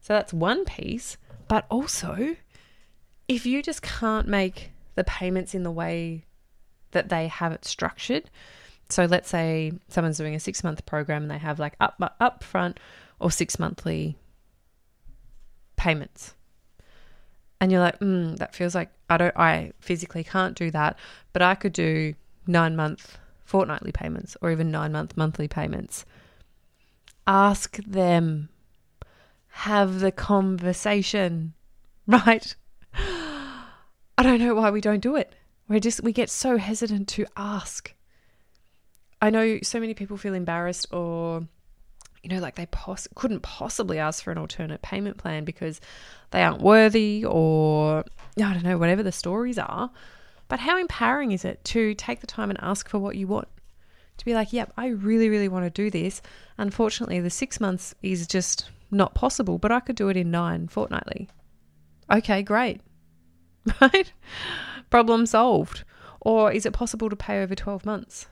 So 0.00 0.12
that's 0.12 0.32
one 0.32 0.64
piece. 0.64 1.16
But 1.48 1.66
also, 1.70 2.36
if 3.28 3.46
you 3.46 3.62
just 3.62 3.82
can't 3.82 4.28
make 4.28 4.70
the 4.94 5.04
payments 5.04 5.54
in 5.54 5.62
the 5.62 5.70
way 5.70 6.24
that 6.92 7.08
they 7.08 7.28
have 7.28 7.52
it 7.52 7.64
structured, 7.64 8.30
so 8.88 9.04
let's 9.04 9.28
say 9.28 9.72
someone's 9.88 10.18
doing 10.18 10.34
a 10.34 10.40
six 10.40 10.62
month 10.62 10.86
program 10.86 11.22
and 11.22 11.30
they 11.30 11.38
have 11.38 11.58
like 11.58 11.74
up 11.80 11.96
up 12.20 12.44
front 12.44 12.78
or 13.18 13.30
six 13.30 13.58
monthly 13.58 14.16
payments. 15.76 16.34
And 17.60 17.72
you're 17.72 17.80
like, 17.80 17.98
mm, 18.00 18.36
that 18.36 18.54
feels 18.54 18.74
like 18.74 18.90
I 19.08 19.16
don't 19.16 19.36
I 19.36 19.72
physically 19.80 20.24
can't 20.24 20.56
do 20.56 20.70
that, 20.70 20.98
but 21.32 21.42
I 21.42 21.54
could 21.54 21.72
do 21.72 22.14
nine 22.46 22.76
month 22.76 23.18
fortnightly 23.44 23.92
payments 23.92 24.36
or 24.42 24.50
even 24.50 24.70
nine 24.70 24.92
month 24.92 25.16
monthly 25.16 25.48
payments. 25.48 26.04
Ask 27.26 27.76
them 27.78 28.48
have 29.48 30.00
the 30.00 30.12
conversation, 30.12 31.54
right? 32.06 32.54
I 32.94 34.22
don't 34.22 34.38
know 34.38 34.54
why 34.54 34.70
we 34.70 34.80
don't 34.82 35.00
do 35.00 35.16
it. 35.16 35.34
We 35.68 35.80
just 35.80 36.02
we 36.02 36.12
get 36.12 36.30
so 36.30 36.58
hesitant 36.58 37.08
to 37.08 37.26
ask. 37.36 37.94
I 39.20 39.30
know 39.30 39.58
so 39.62 39.80
many 39.80 39.94
people 39.94 40.16
feel 40.16 40.34
embarrassed 40.34 40.92
or 40.92 41.48
you 42.26 42.34
know 42.34 42.42
like 42.42 42.56
they 42.56 42.66
poss- 42.66 43.06
couldn't 43.14 43.40
possibly 43.40 44.00
ask 44.00 44.24
for 44.24 44.32
an 44.32 44.38
alternate 44.38 44.82
payment 44.82 45.16
plan 45.16 45.44
because 45.44 45.80
they 46.32 46.42
aren't 46.42 46.60
worthy 46.60 47.24
or 47.24 48.04
I 48.36 48.52
don't 48.52 48.64
know 48.64 48.78
whatever 48.78 49.04
the 49.04 49.12
stories 49.12 49.58
are. 49.58 49.92
But 50.48 50.58
how 50.58 50.76
empowering 50.76 51.30
is 51.30 51.44
it 51.44 51.62
to 51.66 51.94
take 51.94 52.20
the 52.20 52.26
time 52.26 52.50
and 52.50 52.58
ask 52.60 52.88
for 52.88 52.98
what 52.98 53.14
you 53.14 53.28
want? 53.28 53.46
To 54.16 54.24
be 54.24 54.34
like, 54.34 54.52
yep, 54.52 54.72
I 54.76 54.88
really, 54.88 55.28
really 55.28 55.48
want 55.48 55.66
to 55.66 55.70
do 55.70 55.88
this. 55.88 56.20
Unfortunately, 56.58 57.20
the 57.20 57.30
six 57.30 57.60
months 57.60 57.94
is 58.02 58.26
just 58.26 58.70
not 58.90 59.14
possible, 59.14 59.58
but 59.58 59.70
I 59.70 59.78
could 59.78 59.94
do 59.94 60.08
it 60.08 60.16
in 60.16 60.32
nine 60.32 60.66
fortnightly. 60.66 61.28
Okay, 62.10 62.42
great. 62.42 62.80
Right? 63.80 64.12
Problem 64.90 65.26
solved. 65.26 65.84
Or 66.20 66.52
is 66.52 66.66
it 66.66 66.72
possible 66.72 67.10
to 67.10 67.16
pay 67.16 67.42
over 67.42 67.54
12 67.54 67.84
months? 67.84 68.26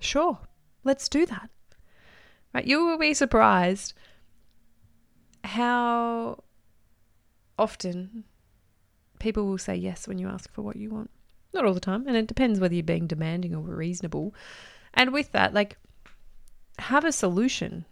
Sure, 0.00 0.38
let's 0.84 1.08
do 1.08 1.26
that. 1.26 1.50
Right? 2.54 2.66
You 2.66 2.84
will 2.86 2.98
be 2.98 3.14
surprised 3.14 3.94
how 5.44 6.42
often 7.58 8.24
people 9.18 9.46
will 9.46 9.58
say 9.58 9.76
yes 9.76 10.08
when 10.08 10.18
you 10.18 10.28
ask 10.28 10.52
for 10.52 10.62
what 10.62 10.76
you 10.76 10.90
want. 10.90 11.10
Not 11.54 11.64
all 11.64 11.74
the 11.74 11.80
time, 11.80 12.06
and 12.06 12.16
it 12.16 12.26
depends 12.26 12.60
whether 12.60 12.74
you're 12.74 12.82
being 12.82 13.06
demanding 13.06 13.54
or 13.54 13.60
reasonable. 13.60 14.34
And 14.94 15.12
with 15.12 15.32
that, 15.32 15.54
like, 15.54 15.76
have 16.78 17.04
a 17.04 17.12
solution 17.12 17.86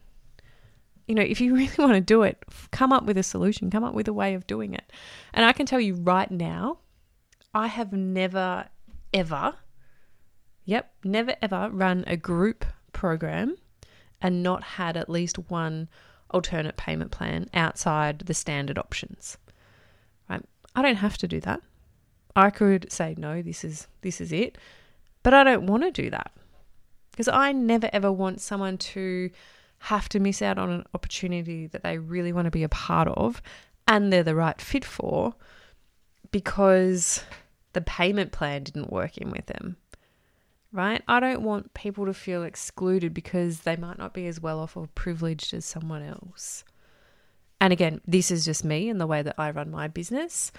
you 1.06 1.14
know, 1.14 1.22
if 1.22 1.40
you 1.40 1.54
really 1.56 1.74
want 1.78 1.94
to 1.94 2.00
do 2.00 2.22
it, 2.22 2.42
come 2.70 2.92
up 2.92 3.04
with 3.04 3.18
a 3.18 3.22
solution, 3.22 3.70
come 3.70 3.84
up 3.84 3.94
with 3.94 4.08
a 4.08 4.12
way 4.12 4.34
of 4.34 4.46
doing 4.46 4.74
it. 4.74 4.90
And 5.32 5.44
I 5.44 5.52
can 5.52 5.66
tell 5.66 5.80
you 5.80 5.94
right 5.94 6.30
now, 6.30 6.78
I 7.54 7.68
have 7.68 7.92
never, 7.92 8.66
ever, 9.12 9.54
yep, 10.64 10.92
never, 11.04 11.36
ever 11.40 11.70
run 11.70 12.04
a 12.06 12.16
group 12.16 12.64
program 12.92 13.56
and 14.24 14.42
not 14.42 14.62
had 14.62 14.96
at 14.96 15.10
least 15.10 15.38
one 15.50 15.86
alternate 16.30 16.78
payment 16.78 17.10
plan 17.10 17.46
outside 17.52 18.20
the 18.20 18.32
standard 18.32 18.78
options. 18.78 19.36
Right? 20.30 20.42
I 20.74 20.80
don't 20.80 20.96
have 20.96 21.18
to 21.18 21.28
do 21.28 21.40
that. 21.40 21.60
I 22.34 22.48
could 22.48 22.90
say 22.90 23.14
no, 23.18 23.42
this 23.42 23.62
is 23.62 23.86
this 24.00 24.22
is 24.22 24.32
it. 24.32 24.56
But 25.22 25.34
I 25.34 25.44
don't 25.44 25.66
want 25.66 25.82
to 25.82 25.90
do 25.90 26.08
that. 26.08 26.32
Because 27.10 27.28
I 27.28 27.52
never 27.52 27.90
ever 27.92 28.10
want 28.10 28.40
someone 28.40 28.78
to 28.78 29.30
have 29.80 30.08
to 30.08 30.18
miss 30.18 30.40
out 30.40 30.56
on 30.56 30.70
an 30.70 30.84
opportunity 30.94 31.66
that 31.66 31.82
they 31.82 31.98
really 31.98 32.32
want 32.32 32.46
to 32.46 32.50
be 32.50 32.62
a 32.62 32.68
part 32.70 33.08
of 33.08 33.42
and 33.86 34.10
they're 34.10 34.22
the 34.22 34.34
right 34.34 34.58
fit 34.58 34.84
for 34.84 35.34
because 36.30 37.22
the 37.74 37.82
payment 37.82 38.32
plan 38.32 38.62
didn't 38.62 38.90
work 38.90 39.18
in 39.18 39.30
with 39.30 39.44
them. 39.46 39.76
Right? 40.74 41.02
I 41.06 41.20
don't 41.20 41.42
want 41.42 41.72
people 41.72 42.04
to 42.06 42.12
feel 42.12 42.42
excluded 42.42 43.14
because 43.14 43.60
they 43.60 43.76
might 43.76 43.96
not 43.96 44.12
be 44.12 44.26
as 44.26 44.40
well 44.40 44.58
off 44.58 44.76
or 44.76 44.88
privileged 44.96 45.54
as 45.54 45.64
someone 45.64 46.02
else. 46.02 46.64
And 47.60 47.72
again, 47.72 48.00
this 48.06 48.32
is 48.32 48.44
just 48.44 48.64
me 48.64 48.88
and 48.88 49.00
the 49.00 49.06
way 49.06 49.22
that 49.22 49.36
I 49.38 49.52
run 49.52 49.70
my 49.70 49.86
business. 49.86 50.50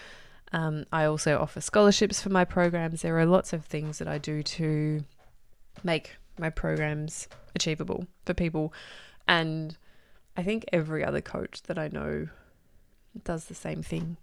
Um, 0.53 0.85
I 0.91 1.03
also 1.03 1.37
offer 1.37 1.59
scholarships 1.59 2.21
for 2.21 2.29
my 2.29 2.45
programs. 2.45 3.01
There 3.01 3.19
are 3.19 3.25
lots 3.25 3.51
of 3.51 3.65
things 3.65 3.97
that 3.99 4.07
I 4.07 4.17
do 4.17 4.41
to 4.41 5.03
make 5.83 6.15
my 6.39 6.49
programs 6.49 7.27
achievable 7.53 8.07
for 8.25 8.33
people 8.33 8.73
and 9.27 9.77
I 10.37 10.43
think 10.43 10.65
every 10.73 11.03
other 11.03 11.21
coach 11.21 11.63
that 11.63 11.77
I 11.77 11.87
know 11.87 12.27
does 13.23 13.45
the 13.45 13.55
same 13.55 13.81
thing, 13.81 14.17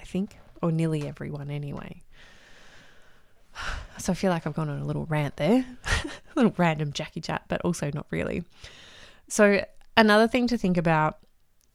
I 0.00 0.04
think, 0.04 0.38
or 0.62 0.72
nearly 0.72 1.06
everyone 1.06 1.50
anyway. 1.50 1.99
So 4.00 4.12
I 4.12 4.14
feel 4.14 4.30
like 4.30 4.46
I've 4.46 4.54
gone 4.54 4.70
on 4.70 4.80
a 4.80 4.84
little 4.84 5.04
rant 5.06 5.36
there, 5.36 5.64
a 5.86 6.10
little 6.34 6.54
random 6.56 6.92
Jackie 6.92 7.20
chat, 7.20 7.42
but 7.48 7.60
also 7.62 7.90
not 7.92 8.06
really. 8.10 8.44
So, 9.28 9.64
another 9.96 10.26
thing 10.26 10.46
to 10.48 10.58
think 10.58 10.76
about 10.76 11.18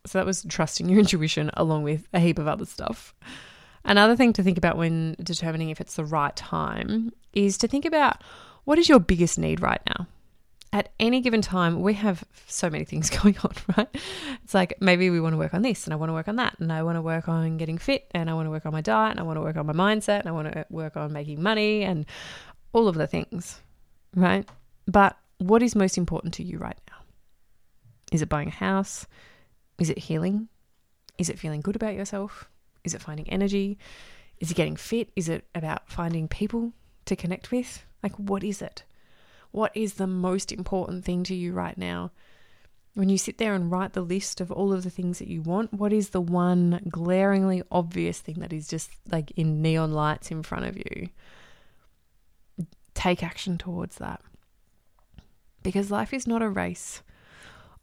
so 0.05 0.17
that 0.17 0.25
was 0.25 0.45
trusting 0.47 0.89
your 0.89 0.99
intuition 1.05 1.51
along 1.53 1.83
with 1.83 2.07
a 2.13 2.19
heap 2.19 2.39
of 2.39 2.47
other 2.47 2.65
stuff. 2.65 3.13
Another 3.83 4.15
thing 4.15 4.33
to 4.33 4.43
think 4.43 4.57
about 4.57 4.77
when 4.77 5.15
determining 5.21 5.69
if 5.69 5.79
it's 5.79 5.95
the 5.95 6.05
right 6.05 6.35
time 6.35 7.11
is 7.33 7.57
to 7.59 7.67
think 7.67 7.85
about 7.85 8.23
what 8.63 8.79
is 8.79 8.89
your 8.89 8.99
biggest 8.99 9.37
need 9.37 9.61
right 9.61 9.81
now? 9.87 10.07
At 10.73 10.89
any 10.99 11.21
given 11.21 11.41
time, 11.41 11.81
we 11.81 11.93
have 11.93 12.23
so 12.47 12.69
many 12.69 12.85
things 12.85 13.09
going 13.21 13.37
on, 13.43 13.53
right? 13.77 13.87
It's 14.43 14.53
like 14.53 14.73
maybe 14.81 15.09
we 15.09 15.19
want 15.19 15.33
to 15.33 15.37
work 15.37 15.53
on 15.53 15.61
this 15.61 15.85
and 15.85 15.93
I 15.93 15.97
want 15.97 16.09
to 16.09 16.13
work 16.13 16.27
on 16.27 16.35
that 16.37 16.59
and 16.59 16.71
I 16.71 16.83
want 16.83 16.97
to 16.97 17.01
work 17.01 17.29
on 17.29 17.57
getting 17.57 17.77
fit 17.77 18.07
and 18.11 18.29
I 18.29 18.33
want 18.33 18.45
to 18.45 18.49
work 18.49 18.65
on 18.65 18.73
my 18.73 18.81
diet 18.81 19.11
and 19.11 19.19
I 19.19 19.23
want 19.23 19.37
to 19.37 19.41
work 19.41 19.57
on 19.57 19.65
my 19.65 19.73
mindset 19.73 20.19
and 20.19 20.27
I 20.27 20.31
want 20.31 20.51
to 20.51 20.59
uh, 20.59 20.63
work 20.69 20.97
on 20.97 21.13
making 21.13 21.41
money 21.41 21.83
and 21.83 22.05
all 22.73 22.87
of 22.87 22.95
the 22.95 23.07
things, 23.07 23.61
right? 24.15 24.47
But 24.85 25.17
what 25.37 25.63
is 25.63 25.75
most 25.75 25.97
important 25.97 26.33
to 26.35 26.43
you 26.43 26.57
right 26.57 26.79
now? 26.89 26.97
Is 28.11 28.21
it 28.21 28.29
buying 28.29 28.49
a 28.49 28.51
house? 28.51 29.05
Is 29.79 29.89
it 29.89 29.97
healing? 29.97 30.47
Is 31.17 31.29
it 31.29 31.39
feeling 31.39 31.61
good 31.61 31.75
about 31.75 31.95
yourself? 31.95 32.49
Is 32.83 32.93
it 32.93 33.01
finding 33.01 33.29
energy? 33.29 33.77
Is 34.39 34.51
it 34.51 34.55
getting 34.55 34.75
fit? 34.75 35.09
Is 35.15 35.29
it 35.29 35.45
about 35.55 35.89
finding 35.89 36.27
people 36.27 36.73
to 37.05 37.15
connect 37.15 37.51
with? 37.51 37.85
Like, 38.03 38.13
what 38.15 38.43
is 38.43 38.61
it? 38.61 38.83
What 39.55 39.71
is 39.73 39.93
the 39.93 40.05
most 40.05 40.51
important 40.51 41.05
thing 41.05 41.23
to 41.23 41.33
you 41.33 41.53
right 41.53 41.77
now? 41.77 42.11
When 42.93 43.07
you 43.07 43.17
sit 43.17 43.37
there 43.37 43.53
and 43.53 43.71
write 43.71 43.93
the 43.93 44.01
list 44.01 44.41
of 44.41 44.51
all 44.51 44.73
of 44.73 44.83
the 44.83 44.89
things 44.89 45.19
that 45.19 45.29
you 45.29 45.41
want, 45.41 45.71
what 45.71 45.93
is 45.93 46.09
the 46.09 46.19
one 46.19 46.81
glaringly 46.89 47.63
obvious 47.71 48.19
thing 48.19 48.39
that 48.39 48.51
is 48.51 48.67
just 48.67 48.89
like 49.09 49.31
in 49.37 49.61
neon 49.61 49.93
lights 49.93 50.29
in 50.29 50.43
front 50.43 50.65
of 50.65 50.75
you? 50.75 51.07
Take 52.93 53.23
action 53.23 53.57
towards 53.57 53.95
that. 53.95 54.19
Because 55.63 55.89
life 55.89 56.13
is 56.13 56.27
not 56.27 56.41
a 56.41 56.49
race. 56.49 57.01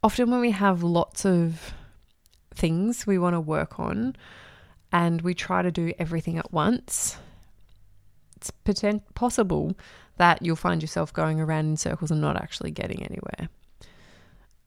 Often, 0.03 0.31
when 0.31 0.41
we 0.41 0.51
have 0.51 0.83
lots 0.83 1.25
of 1.25 1.73
things 2.55 3.07
we 3.07 3.17
want 3.17 3.33
to 3.33 3.41
work 3.41 3.81
on 3.81 4.15
and 4.93 5.23
we 5.23 5.33
try 5.33 5.63
to 5.63 5.71
do 5.73 5.95
everything 5.99 6.37
at 6.37 6.53
once, 6.53 7.17
it's 8.37 8.51
potent- 8.51 9.15
possible 9.15 9.75
that 10.23 10.41
you'll 10.41 10.55
find 10.55 10.81
yourself 10.81 11.13
going 11.13 11.41
around 11.41 11.67
in 11.67 11.77
circles 11.77 12.13
and 12.13 12.21
not 12.21 12.37
actually 12.37 12.71
getting 12.71 13.03
anywhere 13.03 13.49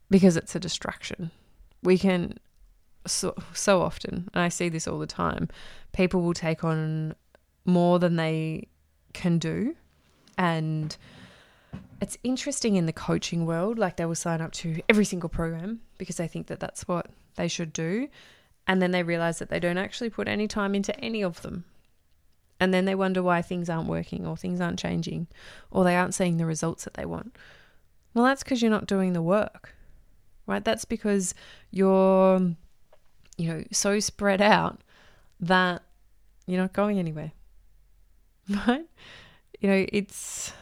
because 0.09 0.35
it's 0.35 0.53
a 0.53 0.59
distraction. 0.59 1.31
We 1.81 1.97
can 1.97 2.37
so, 3.07 3.33
so 3.53 3.81
often, 3.81 4.29
and 4.33 4.43
I 4.43 4.49
see 4.49 4.67
this 4.67 4.85
all 4.85 4.99
the 4.99 5.07
time, 5.07 5.47
people 5.93 6.21
will 6.23 6.33
take 6.33 6.65
on 6.65 7.15
more 7.63 7.99
than 7.99 8.17
they 8.17 8.67
can 9.13 9.39
do. 9.39 9.77
And 10.37 10.97
it's 12.01 12.17
interesting 12.25 12.75
in 12.75 12.85
the 12.85 12.91
coaching 12.91 13.45
world, 13.45 13.79
like 13.79 13.95
they 13.95 14.05
will 14.05 14.13
sign 14.13 14.41
up 14.41 14.51
to 14.53 14.81
every 14.89 15.05
single 15.05 15.29
program 15.29 15.79
because 15.97 16.17
they 16.17 16.27
think 16.27 16.47
that 16.47 16.59
that's 16.59 16.85
what 16.85 17.07
they 17.35 17.47
should 17.47 17.71
do. 17.71 18.09
And 18.67 18.81
then 18.81 18.91
they 18.91 19.03
realize 19.03 19.39
that 19.39 19.47
they 19.47 19.61
don't 19.61 19.77
actually 19.77 20.09
put 20.09 20.27
any 20.27 20.49
time 20.49 20.75
into 20.75 20.99
any 20.99 21.23
of 21.23 21.41
them. 21.43 21.63
And 22.59 22.73
then 22.73 22.85
they 22.85 22.95
wonder 22.95 23.21
why 23.21 23.41
things 23.41 23.69
aren't 23.69 23.89
working 23.89 24.25
or 24.25 24.37
things 24.37 24.61
aren't 24.61 24.79
changing 24.79 25.27
or 25.71 25.83
they 25.83 25.95
aren't 25.95 26.13
seeing 26.13 26.37
the 26.37 26.45
results 26.45 26.85
that 26.85 26.93
they 26.93 27.05
want. 27.05 27.35
Well, 28.13 28.23
that's 28.23 28.43
because 28.43 28.61
you're 28.61 28.71
not 28.71 28.87
doing 28.87 29.13
the 29.13 29.21
work, 29.21 29.75
right? 30.47 30.63
That's 30.63 30.85
because 30.85 31.35
you're, 31.69 32.39
you 33.37 33.47
know, 33.47 33.63
so 33.71 33.99
spread 33.99 34.41
out 34.41 34.79
that 35.41 35.83
you're 36.47 36.61
not 36.61 36.71
going 36.71 36.97
anywhere, 36.97 37.33
right? 38.67 38.85
You 39.59 39.69
know, 39.69 39.85
it's, 39.91 40.53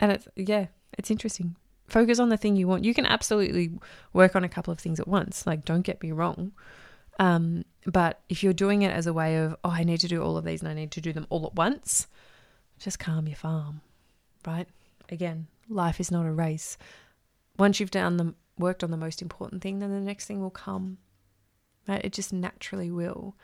and 0.00 0.12
it's, 0.12 0.28
yeah, 0.36 0.66
it's 0.98 1.10
interesting. 1.10 1.56
Focus 1.86 2.18
on 2.18 2.28
the 2.28 2.36
thing 2.36 2.56
you 2.56 2.68
want. 2.68 2.84
You 2.84 2.92
can 2.92 3.06
absolutely 3.06 3.78
work 4.12 4.36
on 4.36 4.44
a 4.44 4.48
couple 4.48 4.72
of 4.72 4.78
things 4.78 5.00
at 5.00 5.08
once. 5.08 5.46
Like, 5.46 5.64
don't 5.64 5.82
get 5.82 6.02
me 6.02 6.12
wrong. 6.12 6.52
Um, 7.18 7.64
but 7.86 8.20
if 8.28 8.42
you're 8.42 8.52
doing 8.52 8.82
it 8.82 8.92
as 8.92 9.06
a 9.06 9.12
way 9.12 9.36
of, 9.36 9.56
oh, 9.64 9.70
I 9.70 9.84
need 9.84 10.00
to 10.00 10.08
do 10.08 10.22
all 10.22 10.36
of 10.36 10.44
these 10.44 10.60
and 10.62 10.70
I 10.70 10.74
need 10.74 10.90
to 10.92 11.00
do 11.00 11.12
them 11.12 11.26
all 11.30 11.46
at 11.46 11.54
once, 11.54 12.06
just 12.78 12.98
calm 12.98 13.26
your 13.26 13.36
farm, 13.36 13.80
right? 14.46 14.66
Again, 15.10 15.46
life 15.68 16.00
is 16.00 16.10
not 16.10 16.26
a 16.26 16.32
race. 16.32 16.76
Once 17.58 17.78
you've 17.78 17.90
done 17.90 18.16
the 18.16 18.34
worked 18.58 18.84
on 18.84 18.90
the 18.90 18.96
most 18.96 19.20
important 19.22 19.62
thing, 19.62 19.78
then 19.78 19.90
the 19.90 20.00
next 20.00 20.26
thing 20.26 20.40
will 20.40 20.50
come. 20.50 20.98
Right? 21.86 22.04
It 22.04 22.12
just 22.12 22.32
naturally 22.32 22.90
will. 22.90 23.36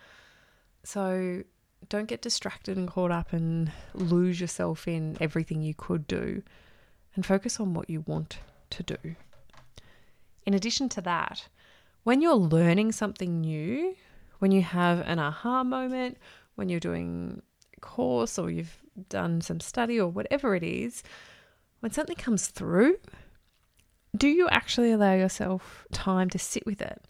So 0.84 1.42
don't 1.88 2.08
get 2.08 2.22
distracted 2.22 2.76
and 2.76 2.88
caught 2.88 3.10
up 3.10 3.32
and 3.32 3.70
lose 3.94 4.40
yourself 4.40 4.86
in 4.88 5.16
everything 5.20 5.62
you 5.62 5.74
could 5.74 6.06
do 6.06 6.42
and 7.14 7.26
focus 7.26 7.60
on 7.60 7.74
what 7.74 7.90
you 7.90 8.02
want 8.06 8.38
to 8.70 8.82
do. 8.82 9.16
In 10.46 10.54
addition 10.54 10.88
to 10.90 11.00
that, 11.02 11.48
when 12.04 12.22
you're 12.22 12.34
learning 12.34 12.92
something 12.92 13.40
new, 13.40 13.94
when 14.38 14.52
you 14.52 14.62
have 14.62 15.00
an 15.00 15.18
aha 15.18 15.62
moment, 15.62 16.18
when 16.54 16.68
you're 16.68 16.80
doing 16.80 17.42
a 17.76 17.80
course 17.80 18.38
or 18.38 18.50
you've 18.50 18.82
done 19.08 19.40
some 19.40 19.60
study 19.60 20.00
or 20.00 20.08
whatever 20.08 20.54
it 20.54 20.62
is, 20.62 21.02
when 21.80 21.92
something 21.92 22.16
comes 22.16 22.48
through, 22.48 22.96
do 24.16 24.28
you 24.28 24.48
actually 24.48 24.92
allow 24.92 25.14
yourself 25.14 25.86
time 25.92 26.30
to 26.30 26.38
sit 26.38 26.64
with 26.66 26.80
it? 26.80 27.02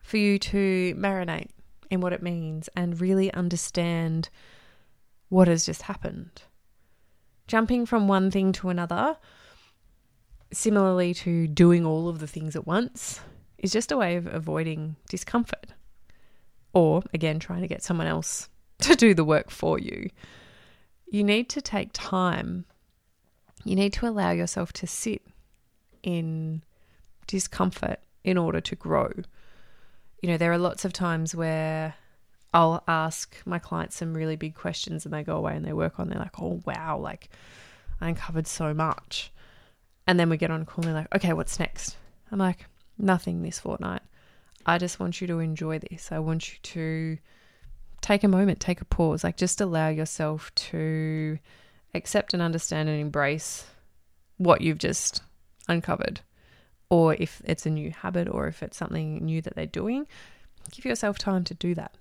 For 0.00 0.16
you 0.16 0.38
to 0.38 0.94
marinate 0.96 1.50
in 1.90 2.00
what 2.00 2.12
it 2.12 2.22
means 2.22 2.68
and 2.74 3.00
really 3.00 3.32
understand 3.34 4.30
what 5.28 5.48
has 5.48 5.66
just 5.66 5.82
happened. 5.82 6.42
Jumping 7.46 7.86
from 7.86 8.08
one 8.08 8.30
thing 8.30 8.52
to 8.52 8.68
another, 8.68 9.16
similarly 10.52 11.14
to 11.14 11.46
doing 11.46 11.84
all 11.84 12.08
of 12.08 12.20
the 12.20 12.26
things 12.26 12.56
at 12.56 12.66
once, 12.66 13.20
is 13.58 13.72
just 13.72 13.92
a 13.92 13.96
way 13.96 14.16
of 14.16 14.26
avoiding 14.26 14.96
discomfort. 15.08 15.66
Or, 16.72 17.02
again, 17.12 17.38
trying 17.38 17.62
to 17.62 17.68
get 17.68 17.82
someone 17.82 18.06
else 18.06 18.48
to 18.80 18.94
do 18.94 19.14
the 19.14 19.24
work 19.24 19.50
for 19.50 19.78
you. 19.78 20.10
You 21.10 21.24
need 21.24 21.48
to 21.50 21.62
take 21.62 21.90
time. 21.92 22.64
You 23.64 23.74
need 23.74 23.92
to 23.94 24.06
allow 24.06 24.30
yourself 24.30 24.72
to 24.74 24.86
sit 24.86 25.22
in 26.02 26.62
discomfort 27.26 28.00
in 28.24 28.38
order 28.38 28.60
to 28.60 28.76
grow. 28.76 29.10
You 30.22 30.28
know, 30.28 30.36
there 30.36 30.52
are 30.52 30.58
lots 30.58 30.84
of 30.84 30.92
times 30.92 31.34
where 31.34 31.94
I'll 32.52 32.82
ask 32.88 33.36
my 33.44 33.58
clients 33.58 33.96
some 33.96 34.14
really 34.14 34.36
big 34.36 34.54
questions 34.54 35.04
and 35.04 35.12
they 35.12 35.22
go 35.22 35.36
away 35.36 35.54
and 35.54 35.64
they 35.64 35.72
work 35.72 35.98
on, 35.98 36.08
they're 36.08 36.18
like, 36.18 36.40
oh, 36.40 36.60
wow, 36.64 36.98
like 36.98 37.28
I 38.00 38.08
uncovered 38.08 38.46
so 38.46 38.72
much. 38.74 39.32
And 40.06 40.18
then 40.18 40.30
we 40.30 40.36
get 40.36 40.50
on 40.50 40.62
a 40.62 40.64
call 40.64 40.84
and 40.84 40.94
they're 40.94 41.02
like, 41.02 41.14
okay, 41.14 41.32
what's 41.34 41.58
next? 41.58 41.96
I'm 42.32 42.38
like, 42.38 42.66
nothing 42.98 43.42
this 43.42 43.58
fortnight. 43.58 44.02
I 44.66 44.78
just 44.78 45.00
want 45.00 45.20
you 45.20 45.26
to 45.28 45.38
enjoy 45.38 45.78
this. 45.78 46.12
I 46.12 46.18
want 46.18 46.52
you 46.52 46.58
to 46.62 47.18
take 48.00 48.24
a 48.24 48.28
moment, 48.28 48.60
take 48.60 48.80
a 48.80 48.84
pause, 48.84 49.24
like 49.24 49.36
just 49.36 49.60
allow 49.60 49.88
yourself 49.88 50.54
to 50.54 51.38
accept 51.94 52.34
and 52.34 52.42
understand 52.42 52.88
and 52.88 53.00
embrace 53.00 53.66
what 54.36 54.60
you've 54.60 54.78
just 54.78 55.22
uncovered. 55.68 56.20
Or 56.90 57.14
if 57.14 57.42
it's 57.44 57.66
a 57.66 57.70
new 57.70 57.90
habit 57.90 58.28
or 58.28 58.46
if 58.46 58.62
it's 58.62 58.76
something 58.76 59.24
new 59.24 59.42
that 59.42 59.54
they're 59.54 59.66
doing, 59.66 60.06
give 60.70 60.84
yourself 60.84 61.18
time 61.18 61.44
to 61.44 61.54
do 61.54 61.74
that. 61.74 61.94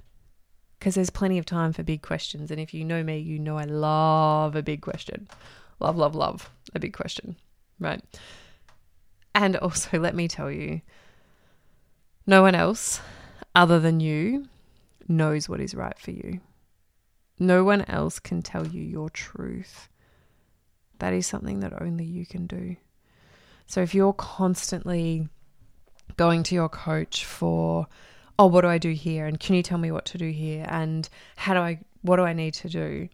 Because 0.80 0.96
there's 0.96 1.10
plenty 1.10 1.38
of 1.38 1.46
time 1.46 1.74
for 1.74 1.84
big 1.84 2.02
questions. 2.02 2.52
And 2.52 2.60
if 2.60 2.74
you 2.74 2.86
know 2.86 3.04
me, 3.04 3.18
you 3.18 3.40
know 3.40 3.58
I 3.58 3.64
love 3.64 4.56
a 4.56 4.62
big 4.62 4.82
question. 4.82 5.28
Love, 5.80 5.98
love, 5.98 6.16
love 6.16 6.50
a 6.74 6.80
big 6.80 6.94
question, 6.94 7.36
right? 7.80 8.02
And 9.38 9.56
also, 9.56 10.00
let 10.00 10.16
me 10.16 10.28
tell 10.28 10.52
you, 10.52 10.82
no 12.26 12.42
one 12.42 12.56
else 12.56 13.02
other 13.54 13.80
than 13.80 14.00
you 14.00 14.48
knows 15.08 15.48
what 15.48 15.62
is 15.62 15.76
right 15.76 15.98
for 16.00 16.10
you. 16.10 16.42
No 17.38 17.64
one 17.64 17.84
else 17.84 18.18
can 18.18 18.42
tell 18.42 18.66
you 18.66 18.82
your 18.82 19.12
truth. 19.12 19.90
That 20.98 21.14
is 21.14 21.28
something 21.28 21.60
that 21.60 21.80
only 21.80 22.04
you 22.04 22.26
can 22.26 22.48
do. 22.48 22.78
So 23.68 23.82
if 23.82 23.94
you're 23.94 24.12
constantly 24.12 25.30
going 26.16 26.42
to 26.42 26.56
your 26.56 26.68
coach 26.68 27.24
for, 27.24 27.86
oh, 28.40 28.48
what 28.48 28.62
do 28.62 28.70
I 28.70 28.80
do 28.80 28.90
here? 28.90 29.28
And 29.28 29.40
can 29.40 29.54
you 29.54 29.62
tell 29.62 29.78
me 29.78 29.92
what 29.92 30.06
to 30.06 30.18
do 30.18 30.32
here? 30.32 30.66
And 30.68 31.08
how 31.36 31.54
do 31.54 31.60
I, 31.60 31.80
what 32.02 32.16
do 32.16 32.24
I 32.24 32.34
need 32.34 32.56
to 32.56 32.70
do? 32.70 33.08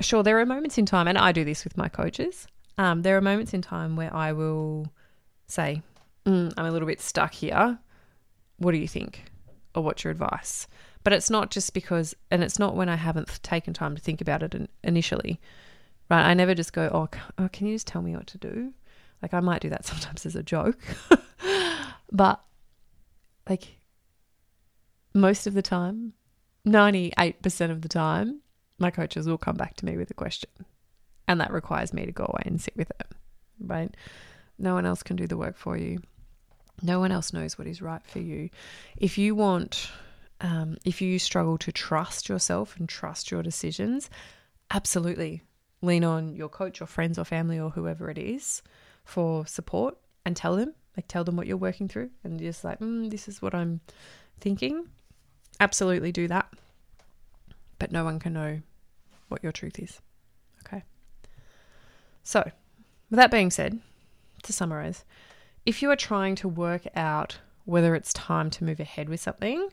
Sure, 0.00 0.22
there 0.22 0.40
are 0.40 0.46
moments 0.46 0.78
in 0.78 0.86
time, 0.86 1.08
and 1.08 1.18
I 1.18 1.32
do 1.32 1.44
this 1.44 1.62
with 1.62 1.76
my 1.76 1.90
coaches, 1.90 2.46
um, 2.78 3.02
there 3.02 3.16
are 3.16 3.20
moments 3.20 3.54
in 3.54 3.62
time 3.62 3.96
where 3.96 4.14
I 4.14 4.32
will 4.32 4.92
say, 5.46 5.82
mm, 6.26 6.52
I'm 6.56 6.66
a 6.66 6.70
little 6.70 6.88
bit 6.88 7.00
stuck 7.00 7.32
here. 7.32 7.78
What 8.58 8.72
do 8.72 8.78
you 8.78 8.88
think? 8.88 9.24
Or 9.74 9.82
what's 9.82 10.04
your 10.04 10.10
advice? 10.10 10.66
But 11.02 11.12
it's 11.12 11.30
not 11.30 11.50
just 11.50 11.74
because, 11.74 12.14
and 12.30 12.42
it's 12.42 12.58
not 12.58 12.76
when 12.76 12.88
I 12.88 12.96
haven't 12.96 13.42
taken 13.42 13.74
time 13.74 13.94
to 13.94 14.00
think 14.00 14.20
about 14.20 14.42
it 14.42 14.70
initially, 14.82 15.40
right? 16.10 16.24
I 16.24 16.34
never 16.34 16.54
just 16.54 16.72
go, 16.72 16.90
oh, 16.92 17.08
oh 17.38 17.48
can 17.52 17.66
you 17.66 17.74
just 17.74 17.86
tell 17.86 18.02
me 18.02 18.16
what 18.16 18.26
to 18.28 18.38
do? 18.38 18.72
Like, 19.22 19.34
I 19.34 19.40
might 19.40 19.62
do 19.62 19.70
that 19.70 19.84
sometimes 19.86 20.26
as 20.26 20.34
a 20.34 20.42
joke. 20.42 20.78
but, 22.12 22.42
like, 23.48 23.78
most 25.14 25.46
of 25.46 25.54
the 25.54 25.62
time, 25.62 26.14
98% 26.66 27.70
of 27.70 27.82
the 27.82 27.88
time, 27.88 28.40
my 28.78 28.90
coaches 28.90 29.28
will 29.28 29.38
come 29.38 29.56
back 29.56 29.76
to 29.76 29.84
me 29.84 29.96
with 29.96 30.10
a 30.10 30.14
question 30.14 30.50
and 31.26 31.40
that 31.40 31.52
requires 31.52 31.92
me 31.92 32.06
to 32.06 32.12
go 32.12 32.24
away 32.24 32.42
and 32.46 32.60
sit 32.60 32.76
with 32.76 32.90
it, 32.90 33.06
right? 33.60 33.94
No 34.58 34.74
one 34.74 34.86
else 34.86 35.02
can 35.02 35.16
do 35.16 35.26
the 35.26 35.36
work 35.36 35.56
for 35.56 35.76
you. 35.76 36.00
No 36.82 37.00
one 37.00 37.12
else 37.12 37.32
knows 37.32 37.56
what 37.58 37.66
is 37.66 37.80
right 37.80 38.04
for 38.04 38.18
you. 38.18 38.50
If 38.96 39.16
you 39.16 39.34
want, 39.34 39.90
um, 40.40 40.76
if 40.84 41.00
you 41.00 41.18
struggle 41.18 41.58
to 41.58 41.72
trust 41.72 42.28
yourself 42.28 42.76
and 42.78 42.88
trust 42.88 43.30
your 43.30 43.42
decisions, 43.42 44.10
absolutely 44.70 45.42
lean 45.82 46.04
on 46.04 46.34
your 46.34 46.48
coach 46.48 46.80
or 46.80 46.86
friends 46.86 47.18
or 47.18 47.24
family 47.24 47.58
or 47.58 47.70
whoever 47.70 48.10
it 48.10 48.18
is 48.18 48.62
for 49.04 49.46
support 49.46 49.96
and 50.24 50.36
tell 50.36 50.56
them, 50.56 50.74
like, 50.96 51.08
tell 51.08 51.24
them 51.24 51.36
what 51.36 51.46
you're 51.46 51.56
working 51.56 51.88
through 51.88 52.10
and 52.22 52.38
just 52.40 52.64
like, 52.64 52.80
mm, 52.80 53.10
this 53.10 53.28
is 53.28 53.42
what 53.42 53.54
I'm 53.54 53.80
thinking. 54.40 54.88
Absolutely 55.60 56.12
do 56.12 56.28
that. 56.28 56.52
But 57.78 57.92
no 57.92 58.04
one 58.04 58.18
can 58.18 58.32
know 58.32 58.60
what 59.28 59.42
your 59.42 59.52
truth 59.52 59.78
is. 59.78 60.00
So, 62.24 62.50
with 63.10 63.18
that 63.18 63.30
being 63.30 63.50
said, 63.50 63.78
to 64.42 64.52
summarize, 64.52 65.04
if 65.66 65.82
you 65.82 65.90
are 65.90 65.96
trying 65.96 66.34
to 66.36 66.48
work 66.48 66.86
out 66.96 67.38
whether 67.66 67.94
it's 67.94 68.12
time 68.14 68.50
to 68.50 68.64
move 68.64 68.80
ahead 68.80 69.08
with 69.08 69.20
something, 69.20 69.68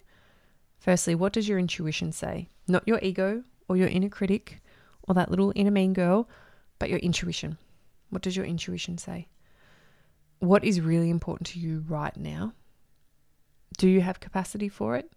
firstly, 0.78 1.16
what 1.16 1.34
does 1.34 1.48
your 1.48 1.58
intuition 1.58 2.12
say? 2.12 2.50
Not 2.68 2.88
your 2.88 3.00
ego 3.02 3.44
or 3.68 3.78
your 3.78 3.88
inner 3.88 4.10
critic 4.10 4.62
or 5.04 5.16
that 5.16 5.30
little 5.30 5.54
inner 5.56 5.72
mean 5.72 5.94
girl, 5.94 6.30
but 6.78 6.90
your 6.90 7.00
intuition. 7.00 7.58
What 8.10 8.22
does 8.22 8.36
your 8.36 8.46
intuition 8.46 8.98
say? 8.98 9.28
What 10.40 10.64
is 10.66 10.82
really 10.82 11.10
important 11.10 11.48
to 11.48 11.60
you 11.60 11.86
right 11.88 12.16
now? 12.18 12.54
Do 13.78 13.88
you 13.88 14.02
have 14.02 14.20
capacity 14.20 14.68
for 14.68 14.98
it 14.98 15.10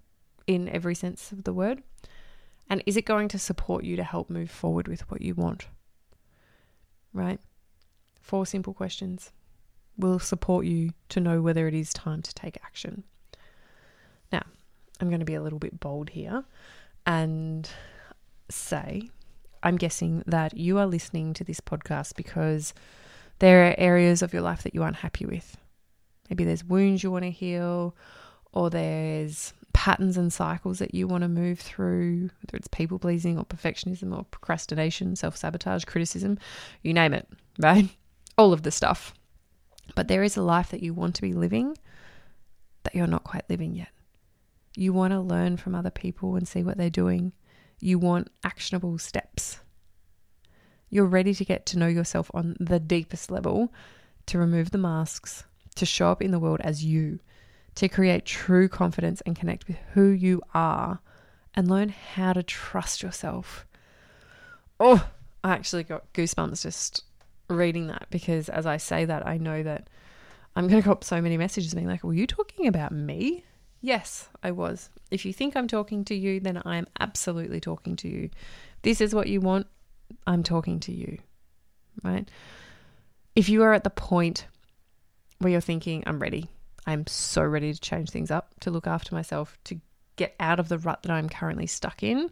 in 0.47 0.69
every 0.69 0.95
sense 0.95 1.33
of 1.33 1.45
the 1.45 1.53
word? 1.53 1.83
And 2.71 2.83
is 2.87 2.97
it 2.97 3.05
going 3.05 3.29
to 3.29 3.39
support 3.39 3.85
you 3.85 3.97
to 3.97 4.05
help 4.05 4.31
move 4.31 4.51
forward 4.51 4.87
with 4.87 5.11
what 5.11 5.21
you 5.21 5.35
want? 5.35 5.67
Right? 7.15 7.41
Four 8.21 8.45
simple 8.45 8.75
questions 8.75 9.33
will 9.97 10.19
support 10.19 10.67
you 10.67 10.91
to 11.11 11.21
know 11.21 11.41
whether 11.41 11.67
it 11.69 11.75
is 11.75 11.93
time 11.93 12.21
to 12.23 12.35
take 12.35 12.59
action. 12.65 13.05
Now, 14.33 14.43
I'm 15.01 15.09
going 15.09 15.21
to 15.21 15.27
be 15.27 15.35
a 15.35 15.43
little 15.43 15.59
bit 15.59 15.81
bold 15.81 16.11
here 16.11 16.45
and 17.07 17.69
say 18.51 19.09
I'm 19.63 19.77
guessing 19.77 20.23
that 20.27 20.57
you 20.57 20.79
are 20.79 20.87
listening 20.87 21.33
to 21.35 21.45
this 21.45 21.61
podcast 21.61 22.17
because 22.17 22.75
there 23.39 23.69
are 23.69 23.75
areas 23.79 24.21
of 24.21 24.33
your 24.33 24.43
life 24.43 24.63
that 24.63 24.75
you 24.75 24.83
aren't 24.83 24.97
happy 24.97 25.25
with. 25.25 25.57
Maybe 26.29 26.45
there's 26.45 26.65
wounds 26.65 27.03
you 27.03 27.11
want 27.11 27.25
to 27.25 27.31
heal, 27.31 27.95
or 28.53 28.71
there's 28.71 29.53
patterns 29.85 30.17
and 30.17 30.33
cycles 30.33 30.79
that 30.79 30.95
you 30.95 31.07
want 31.07 31.21
to 31.21 31.29
move 31.29 31.61
through, 31.61 32.31
whether 32.41 32.57
it's 32.57 32.69
people 32.69 32.99
pleasing 32.99 33.37
or 33.37 33.45
perfectionism 33.45 34.17
or 34.17 34.25
procrastination, 34.25 35.15
self 35.15 35.37
sabotage, 35.37 35.85
criticism, 35.85 36.39
you 36.81 36.95
name 36.95 37.13
it, 37.13 37.29
right? 37.59 37.87
All 38.39 38.55
of 38.55 38.63
the 38.63 38.71
stuff. 38.71 39.13
But 39.95 40.09
there 40.09 40.23
is 40.23 40.39
a 40.39 40.43
life 40.43 40.71
that 40.71 40.83
you 40.83 40.95
want 40.95 41.17
to 41.17 41.21
be 41.21 41.35
living 41.35 41.77
that 42.85 42.95
you're 42.95 43.07
not 43.07 43.25
quite 43.25 43.45
living 43.51 43.75
yet. 43.75 43.91
You 44.75 44.95
want 44.95 45.13
to 45.13 45.21
learn 45.21 45.59
from 45.59 45.75
other 45.75 45.91
people 45.91 46.35
and 46.35 46.49
see 46.49 46.63
what 46.63 46.79
they're 46.79 46.89
doing. 46.89 47.33
You 47.79 47.99
want 47.99 48.31
actionable 48.43 48.97
steps. 48.97 49.59
You're 50.89 51.05
ready 51.05 51.35
to 51.35 51.45
get 51.45 51.67
to 51.67 51.79
know 51.79 51.89
yourself 51.89 52.31
on 52.33 52.57
the 52.59 52.81
deepest 52.81 53.31
level, 53.31 53.71
to 54.29 54.39
remove 54.39 54.71
the 54.71 54.79
masks, 54.79 55.45
to 55.75 55.85
show 55.85 56.09
up 56.09 56.23
in 56.23 56.31
the 56.31 56.39
world 56.39 56.63
as 56.63 56.83
you, 56.83 57.19
to 57.77 57.89
create 57.89 58.25
true 58.25 58.69
confidence 58.69 59.21
and 59.23 59.37
connect 59.37 59.67
with 59.67 59.77
who 59.93 60.09
you 60.09 60.41
are, 60.53 61.01
and 61.55 61.69
learn 61.69 61.89
how 61.89 62.33
to 62.33 62.43
trust 62.43 63.03
yourself. 63.03 63.67
Oh, 64.81 65.09
I 65.43 65.53
actually 65.53 65.85
got 65.85 66.13
goosebumps 66.13 66.63
just 66.63 67.05
reading 67.49 67.87
that 67.89 68.07
because 68.11 68.49
as 68.49 68.67
I 68.67 68.77
say 68.77 69.05
that, 69.05 69.27
I 69.27 69.39
know 69.39 69.63
that 69.63 69.89
I'm 70.57 70.69
going 70.69 70.83
to 70.83 70.89
cop 70.89 71.05
so 71.05 71.21
many 71.21 71.37
messages 71.37 71.75
being 71.75 71.87
like, 71.87 72.05
Were 72.05 72.15
you 72.15 72.27
talking 72.27 72.67
about 72.67 72.93
me? 72.93 73.45
Yes, 73.81 74.29
I 74.43 74.51
was. 74.51 74.89
If 75.11 75.25
you 75.27 75.33
think 75.33 75.57
I'm 75.57 75.69
talking 75.69 76.05
to 76.07 76.15
you, 76.15 76.41
then 76.41 76.63
I 76.65 76.77
am 76.77 76.87
absolutely 76.99 77.61
talking 77.61 77.97
to 77.97 78.09
you. 78.09 78.31
This 78.83 79.01
is 79.01 79.15
what 79.15 79.29
you 79.29 79.41
want, 79.41 79.67
I'm 80.27 80.43
talking 80.43 80.81
to 80.81 80.93
you, 80.93 81.19
right? 82.03 82.29
If 83.37 83.49
you 83.49 83.63
are 83.63 83.75
at 83.75 83.85
the 83.85 83.91
point 83.91 84.47
where 85.39 85.53
you're 85.53 85.61
thinking, 85.61 86.03
I'm 86.07 86.19
ready, 86.19 86.49
I'm 86.87 87.07
so 87.07 87.43
ready 87.43 87.73
to 87.73 87.81
change 87.81 88.11
things 88.11 88.31
up, 88.31 88.59
to 88.61 88.71
look 88.71 88.87
after 88.87 89.15
myself, 89.15 89.57
to 89.65 89.81
get 90.17 90.35
out 90.39 90.61
of 90.61 90.69
the 90.69 90.79
rut 90.79 91.03
that 91.03 91.11
I'm 91.11 91.29
currently 91.29 91.67
stuck 91.67 92.03
in, 92.03 92.31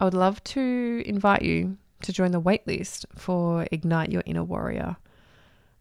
I 0.00 0.04
would 0.04 0.14
love 0.14 0.42
to 0.44 1.02
invite 1.06 1.42
you 1.42 1.76
to 2.02 2.12
join 2.12 2.32
the 2.32 2.40
waitlist 2.40 3.04
for 3.14 3.66
Ignite 3.70 4.10
Your 4.10 4.22
Inner 4.26 4.42
Warrior, 4.42 4.96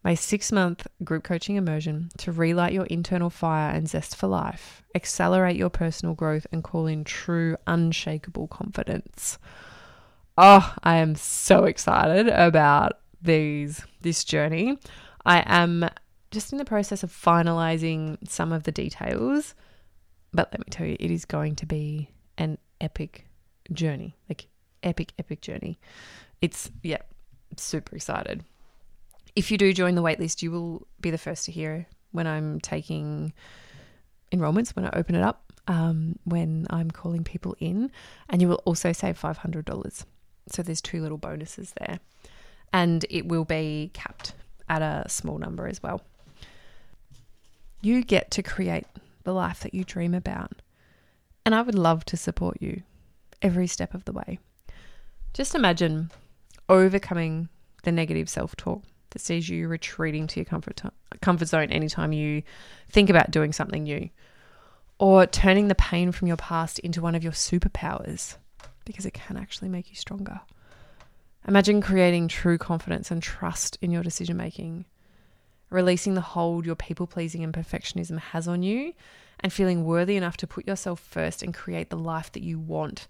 my 0.04 0.15
six 0.15 0.52
month 0.52 0.86
group 1.04 1.24
coaching 1.24 1.56
immersion 1.56 2.10
to 2.19 2.32
relight 2.32 2.74
your 2.74 2.86
internal 2.86 3.30
fire 3.30 3.71
and 3.71 3.89
zest 3.89 4.15
for 4.15 4.28
life, 4.28 4.84
accelerate 4.95 5.56
your 5.56 5.69
personal 5.69 6.15
growth, 6.15 6.45
and 6.52 6.63
call 6.63 6.88
in 6.88 7.04
true, 7.04 7.58
unshakable 7.67 8.47
confidence. 8.47 9.38
Oh, 10.38 10.74
I 10.84 10.97
am 10.97 11.15
so 11.15 11.65
excited 11.65 12.28
about 12.28 13.00
these 13.21 13.86
this 14.02 14.24
journey. 14.24 14.78
I 15.26 15.43
am 15.45 15.89
just 16.32 16.52
in 16.52 16.58
the 16.58 16.65
process 16.65 17.04
of 17.04 17.12
finalizing 17.12 18.17
some 18.28 18.52
of 18.52 18.63
the 18.63 18.72
details, 18.72 19.54
but 20.34 20.50
let 20.52 20.60
me 20.60 20.65
tell 20.70 20.88
you, 20.88 20.98
it 21.00 21.12
is 21.12 21.26
going 21.26 21.56
to 21.56 21.65
be 21.65 22.10
an 22.38 22.58
epic 22.80 23.28
journey. 23.72 24.15
Like 24.30 24.48
epic, 24.82 25.13
epic 25.20 25.41
journey. 25.41 25.80
It's, 26.41 26.72
yeah, 26.82 27.02
super 27.58 27.96
excited. 27.96 28.44
If 29.36 29.52
you 29.52 29.58
do 29.58 29.74
join 29.74 29.96
the 29.96 30.02
waitlist, 30.02 30.41
you 30.41 30.52
will 30.52 30.88
be 31.00 31.12
the 31.12 31.17
first 31.17 31.46
to 31.46 31.52
hear 31.52 31.86
when 32.12 32.28
I'm 32.28 32.60
taking 32.60 33.34
enrollments, 34.32 34.76
when 34.76 34.86
I 34.86 34.91
open 34.94 35.15
it 35.15 35.22
up, 35.22 35.52
um, 35.67 36.17
when 36.24 36.67
I'm 36.70 36.91
calling 36.91 37.24
people 37.24 37.56
in, 37.60 37.91
and 38.30 38.41
you 38.41 38.48
will 38.48 38.62
also 38.65 38.91
save 38.91 39.20
$500. 39.20 40.06
So 40.50 40.63
there's 40.63 40.82
two 40.82 41.02
little 41.02 41.17
bonuses 41.17 41.74
there. 41.80 42.00
And 42.74 43.06
it 43.10 43.28
will 43.28 43.46
be 43.46 43.91
capped 43.94 44.34
at 44.70 44.82
a 44.82 45.08
small 45.10 45.38
number 45.38 45.67
as 45.67 45.84
well. 45.84 46.02
You 47.82 48.04
get 48.04 48.32
to 48.32 48.44
create 48.44 48.86
the 49.24 49.34
life 49.34 49.62
that 49.62 49.74
you 49.74 49.84
dream 49.84 50.13
about. 50.13 50.62
And 51.46 51.56
I 51.56 51.62
would 51.62 51.76
love 51.76 52.06
to 52.06 52.17
support 52.17 52.58
you 52.62 52.84
every 53.41 53.67
step 53.67 53.94
of 53.94 54.06
the 54.06 54.12
way. 54.12 54.39
Just 55.34 55.56
imagine 55.56 56.12
overcoming 56.70 57.50
the 57.84 57.91
negative 57.91 58.30
self 58.30 58.56
talk 58.56 58.84
that 59.10 59.22
sees 59.22 59.50
you 59.50 59.67
retreating 59.67 60.28
to 60.28 60.39
your 60.39 60.46
comfort, 60.46 60.82
comfort 61.22 61.48
zone 61.48 61.72
anytime 61.72 62.13
you 62.13 62.44
think 62.89 63.10
about 63.10 63.32
doing 63.32 63.52
something 63.52 63.84
new, 63.84 64.10
or 65.00 65.26
turning 65.26 65.67
the 65.67 65.76
pain 65.76 66.12
from 66.12 66.28
your 66.28 66.38
past 66.38 66.80
into 66.80 67.02
one 67.02 67.15
of 67.15 67.24
your 67.24 67.34
superpowers 67.34 68.38
because 68.86 69.06
it 69.06 69.13
can 69.13 69.38
actually 69.38 69.70
make 69.70 69.89
you 69.89 69.96
stronger. 69.96 70.41
Imagine 71.48 71.82
creating 71.82 72.28
true 72.28 72.58
confidence 72.58 73.10
and 73.10 73.22
trust 73.22 73.78
in 73.82 73.91
your 73.91 74.04
decision 74.04 74.38
making, 74.38 74.86
releasing 75.72 76.14
the 76.14 76.22
hold 76.22 76.66
your 76.66 76.76
people 76.76 77.08
pleasing 77.08 77.44
and 77.44 77.54
perfectionism 77.54 78.20
has 78.20 78.48
on 78.48 78.62
you, 78.62 78.94
and 79.40 79.52
feeling 79.52 79.84
worthy 79.84 80.16
enough 80.16 80.38
to 80.38 80.46
put 80.46 80.68
yourself 80.68 81.00
first 81.00 81.42
and 81.42 81.52
create 81.54 81.90
the 81.90 81.98
life 81.98 82.32
that 82.34 82.44
you 82.44 82.60
want 82.60 83.08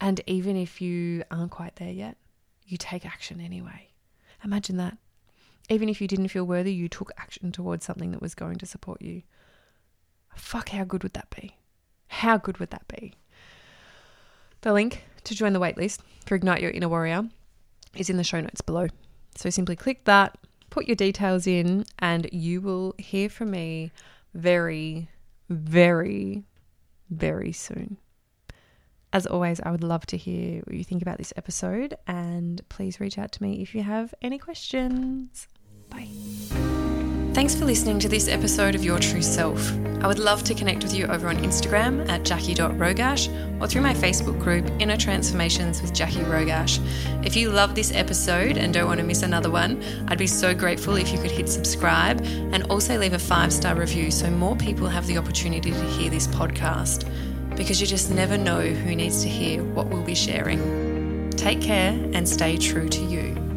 and 0.00 0.20
even 0.26 0.56
if 0.56 0.80
you 0.80 1.24
aren't 1.30 1.50
quite 1.50 1.76
there 1.76 1.92
yet, 1.92 2.16
you 2.64 2.78
take 2.78 3.04
action 3.04 3.40
anyway. 3.40 3.88
Imagine 4.42 4.78
that. 4.78 4.96
Even 5.68 5.88
if 5.88 6.00
you 6.00 6.08
didn't 6.08 6.28
feel 6.28 6.44
worthy, 6.44 6.72
you 6.72 6.88
took 6.88 7.12
action 7.18 7.52
towards 7.52 7.84
something 7.84 8.10
that 8.12 8.22
was 8.22 8.34
going 8.34 8.56
to 8.56 8.66
support 8.66 9.02
you. 9.02 9.22
Fuck, 10.34 10.70
how 10.70 10.84
good 10.84 11.02
would 11.02 11.12
that 11.12 11.28
be? 11.30 11.56
How 12.08 12.38
good 12.38 12.58
would 12.58 12.70
that 12.70 12.88
be? 12.88 13.14
The 14.62 14.72
link 14.72 15.04
to 15.24 15.34
join 15.34 15.52
the 15.52 15.60
waitlist 15.60 16.00
for 16.24 16.34
Ignite 16.34 16.62
Your 16.62 16.70
Inner 16.70 16.88
Warrior 16.88 17.28
is 17.94 18.08
in 18.08 18.16
the 18.16 18.24
show 18.24 18.40
notes 18.40 18.62
below. 18.62 18.88
So 19.36 19.50
simply 19.50 19.76
click 19.76 20.04
that, 20.04 20.36
put 20.70 20.86
your 20.86 20.96
details 20.96 21.46
in, 21.46 21.84
and 21.98 22.28
you 22.32 22.60
will 22.60 22.94
hear 22.98 23.28
from 23.28 23.50
me 23.50 23.92
very, 24.34 25.08
very, 25.48 26.44
very 27.10 27.52
soon. 27.52 27.98
As 29.12 29.26
always, 29.26 29.60
I 29.60 29.72
would 29.72 29.82
love 29.82 30.06
to 30.06 30.16
hear 30.16 30.60
what 30.60 30.76
you 30.76 30.84
think 30.84 31.02
about 31.02 31.18
this 31.18 31.32
episode, 31.36 31.96
and 32.06 32.66
please 32.68 33.00
reach 33.00 33.18
out 33.18 33.32
to 33.32 33.42
me 33.42 33.60
if 33.60 33.74
you 33.74 33.82
have 33.82 34.14
any 34.22 34.38
questions. 34.38 35.48
Bye. 35.88 36.79
Thanks 37.32 37.54
for 37.54 37.64
listening 37.64 38.00
to 38.00 38.08
this 38.08 38.26
episode 38.26 38.74
of 38.74 38.84
Your 38.84 38.98
True 38.98 39.22
Self. 39.22 39.72
I 40.02 40.08
would 40.08 40.18
love 40.18 40.42
to 40.44 40.54
connect 40.54 40.82
with 40.82 40.92
you 40.92 41.06
over 41.06 41.28
on 41.28 41.36
Instagram 41.36 42.08
at 42.08 42.24
jackie.rogash 42.24 43.60
or 43.60 43.68
through 43.68 43.82
my 43.82 43.94
Facebook 43.94 44.38
group 44.40 44.68
Inner 44.80 44.96
Transformations 44.96 45.80
with 45.80 45.94
Jackie 45.94 46.20
Rogash. 46.20 46.84
If 47.24 47.36
you 47.36 47.50
love 47.50 47.76
this 47.76 47.92
episode 47.92 48.56
and 48.56 48.74
don't 48.74 48.88
want 48.88 48.98
to 48.98 49.06
miss 49.06 49.22
another 49.22 49.48
one, 49.48 49.80
I'd 50.08 50.18
be 50.18 50.26
so 50.26 50.52
grateful 50.52 50.96
if 50.96 51.12
you 51.12 51.18
could 51.18 51.30
hit 51.30 51.48
subscribe 51.48 52.20
and 52.22 52.64
also 52.64 52.98
leave 52.98 53.12
a 53.12 53.18
five 53.18 53.52
star 53.52 53.76
review 53.76 54.10
so 54.10 54.28
more 54.28 54.56
people 54.56 54.88
have 54.88 55.06
the 55.06 55.16
opportunity 55.16 55.70
to 55.70 55.84
hear 55.84 56.10
this 56.10 56.26
podcast 56.26 57.08
because 57.56 57.80
you 57.80 57.86
just 57.86 58.10
never 58.10 58.36
know 58.36 58.60
who 58.60 58.96
needs 58.96 59.22
to 59.22 59.28
hear 59.28 59.62
what 59.62 59.86
we'll 59.86 60.02
be 60.02 60.16
sharing. 60.16 61.30
Take 61.30 61.60
care 61.60 61.92
and 62.12 62.28
stay 62.28 62.56
true 62.56 62.88
to 62.88 63.04
you. 63.04 63.49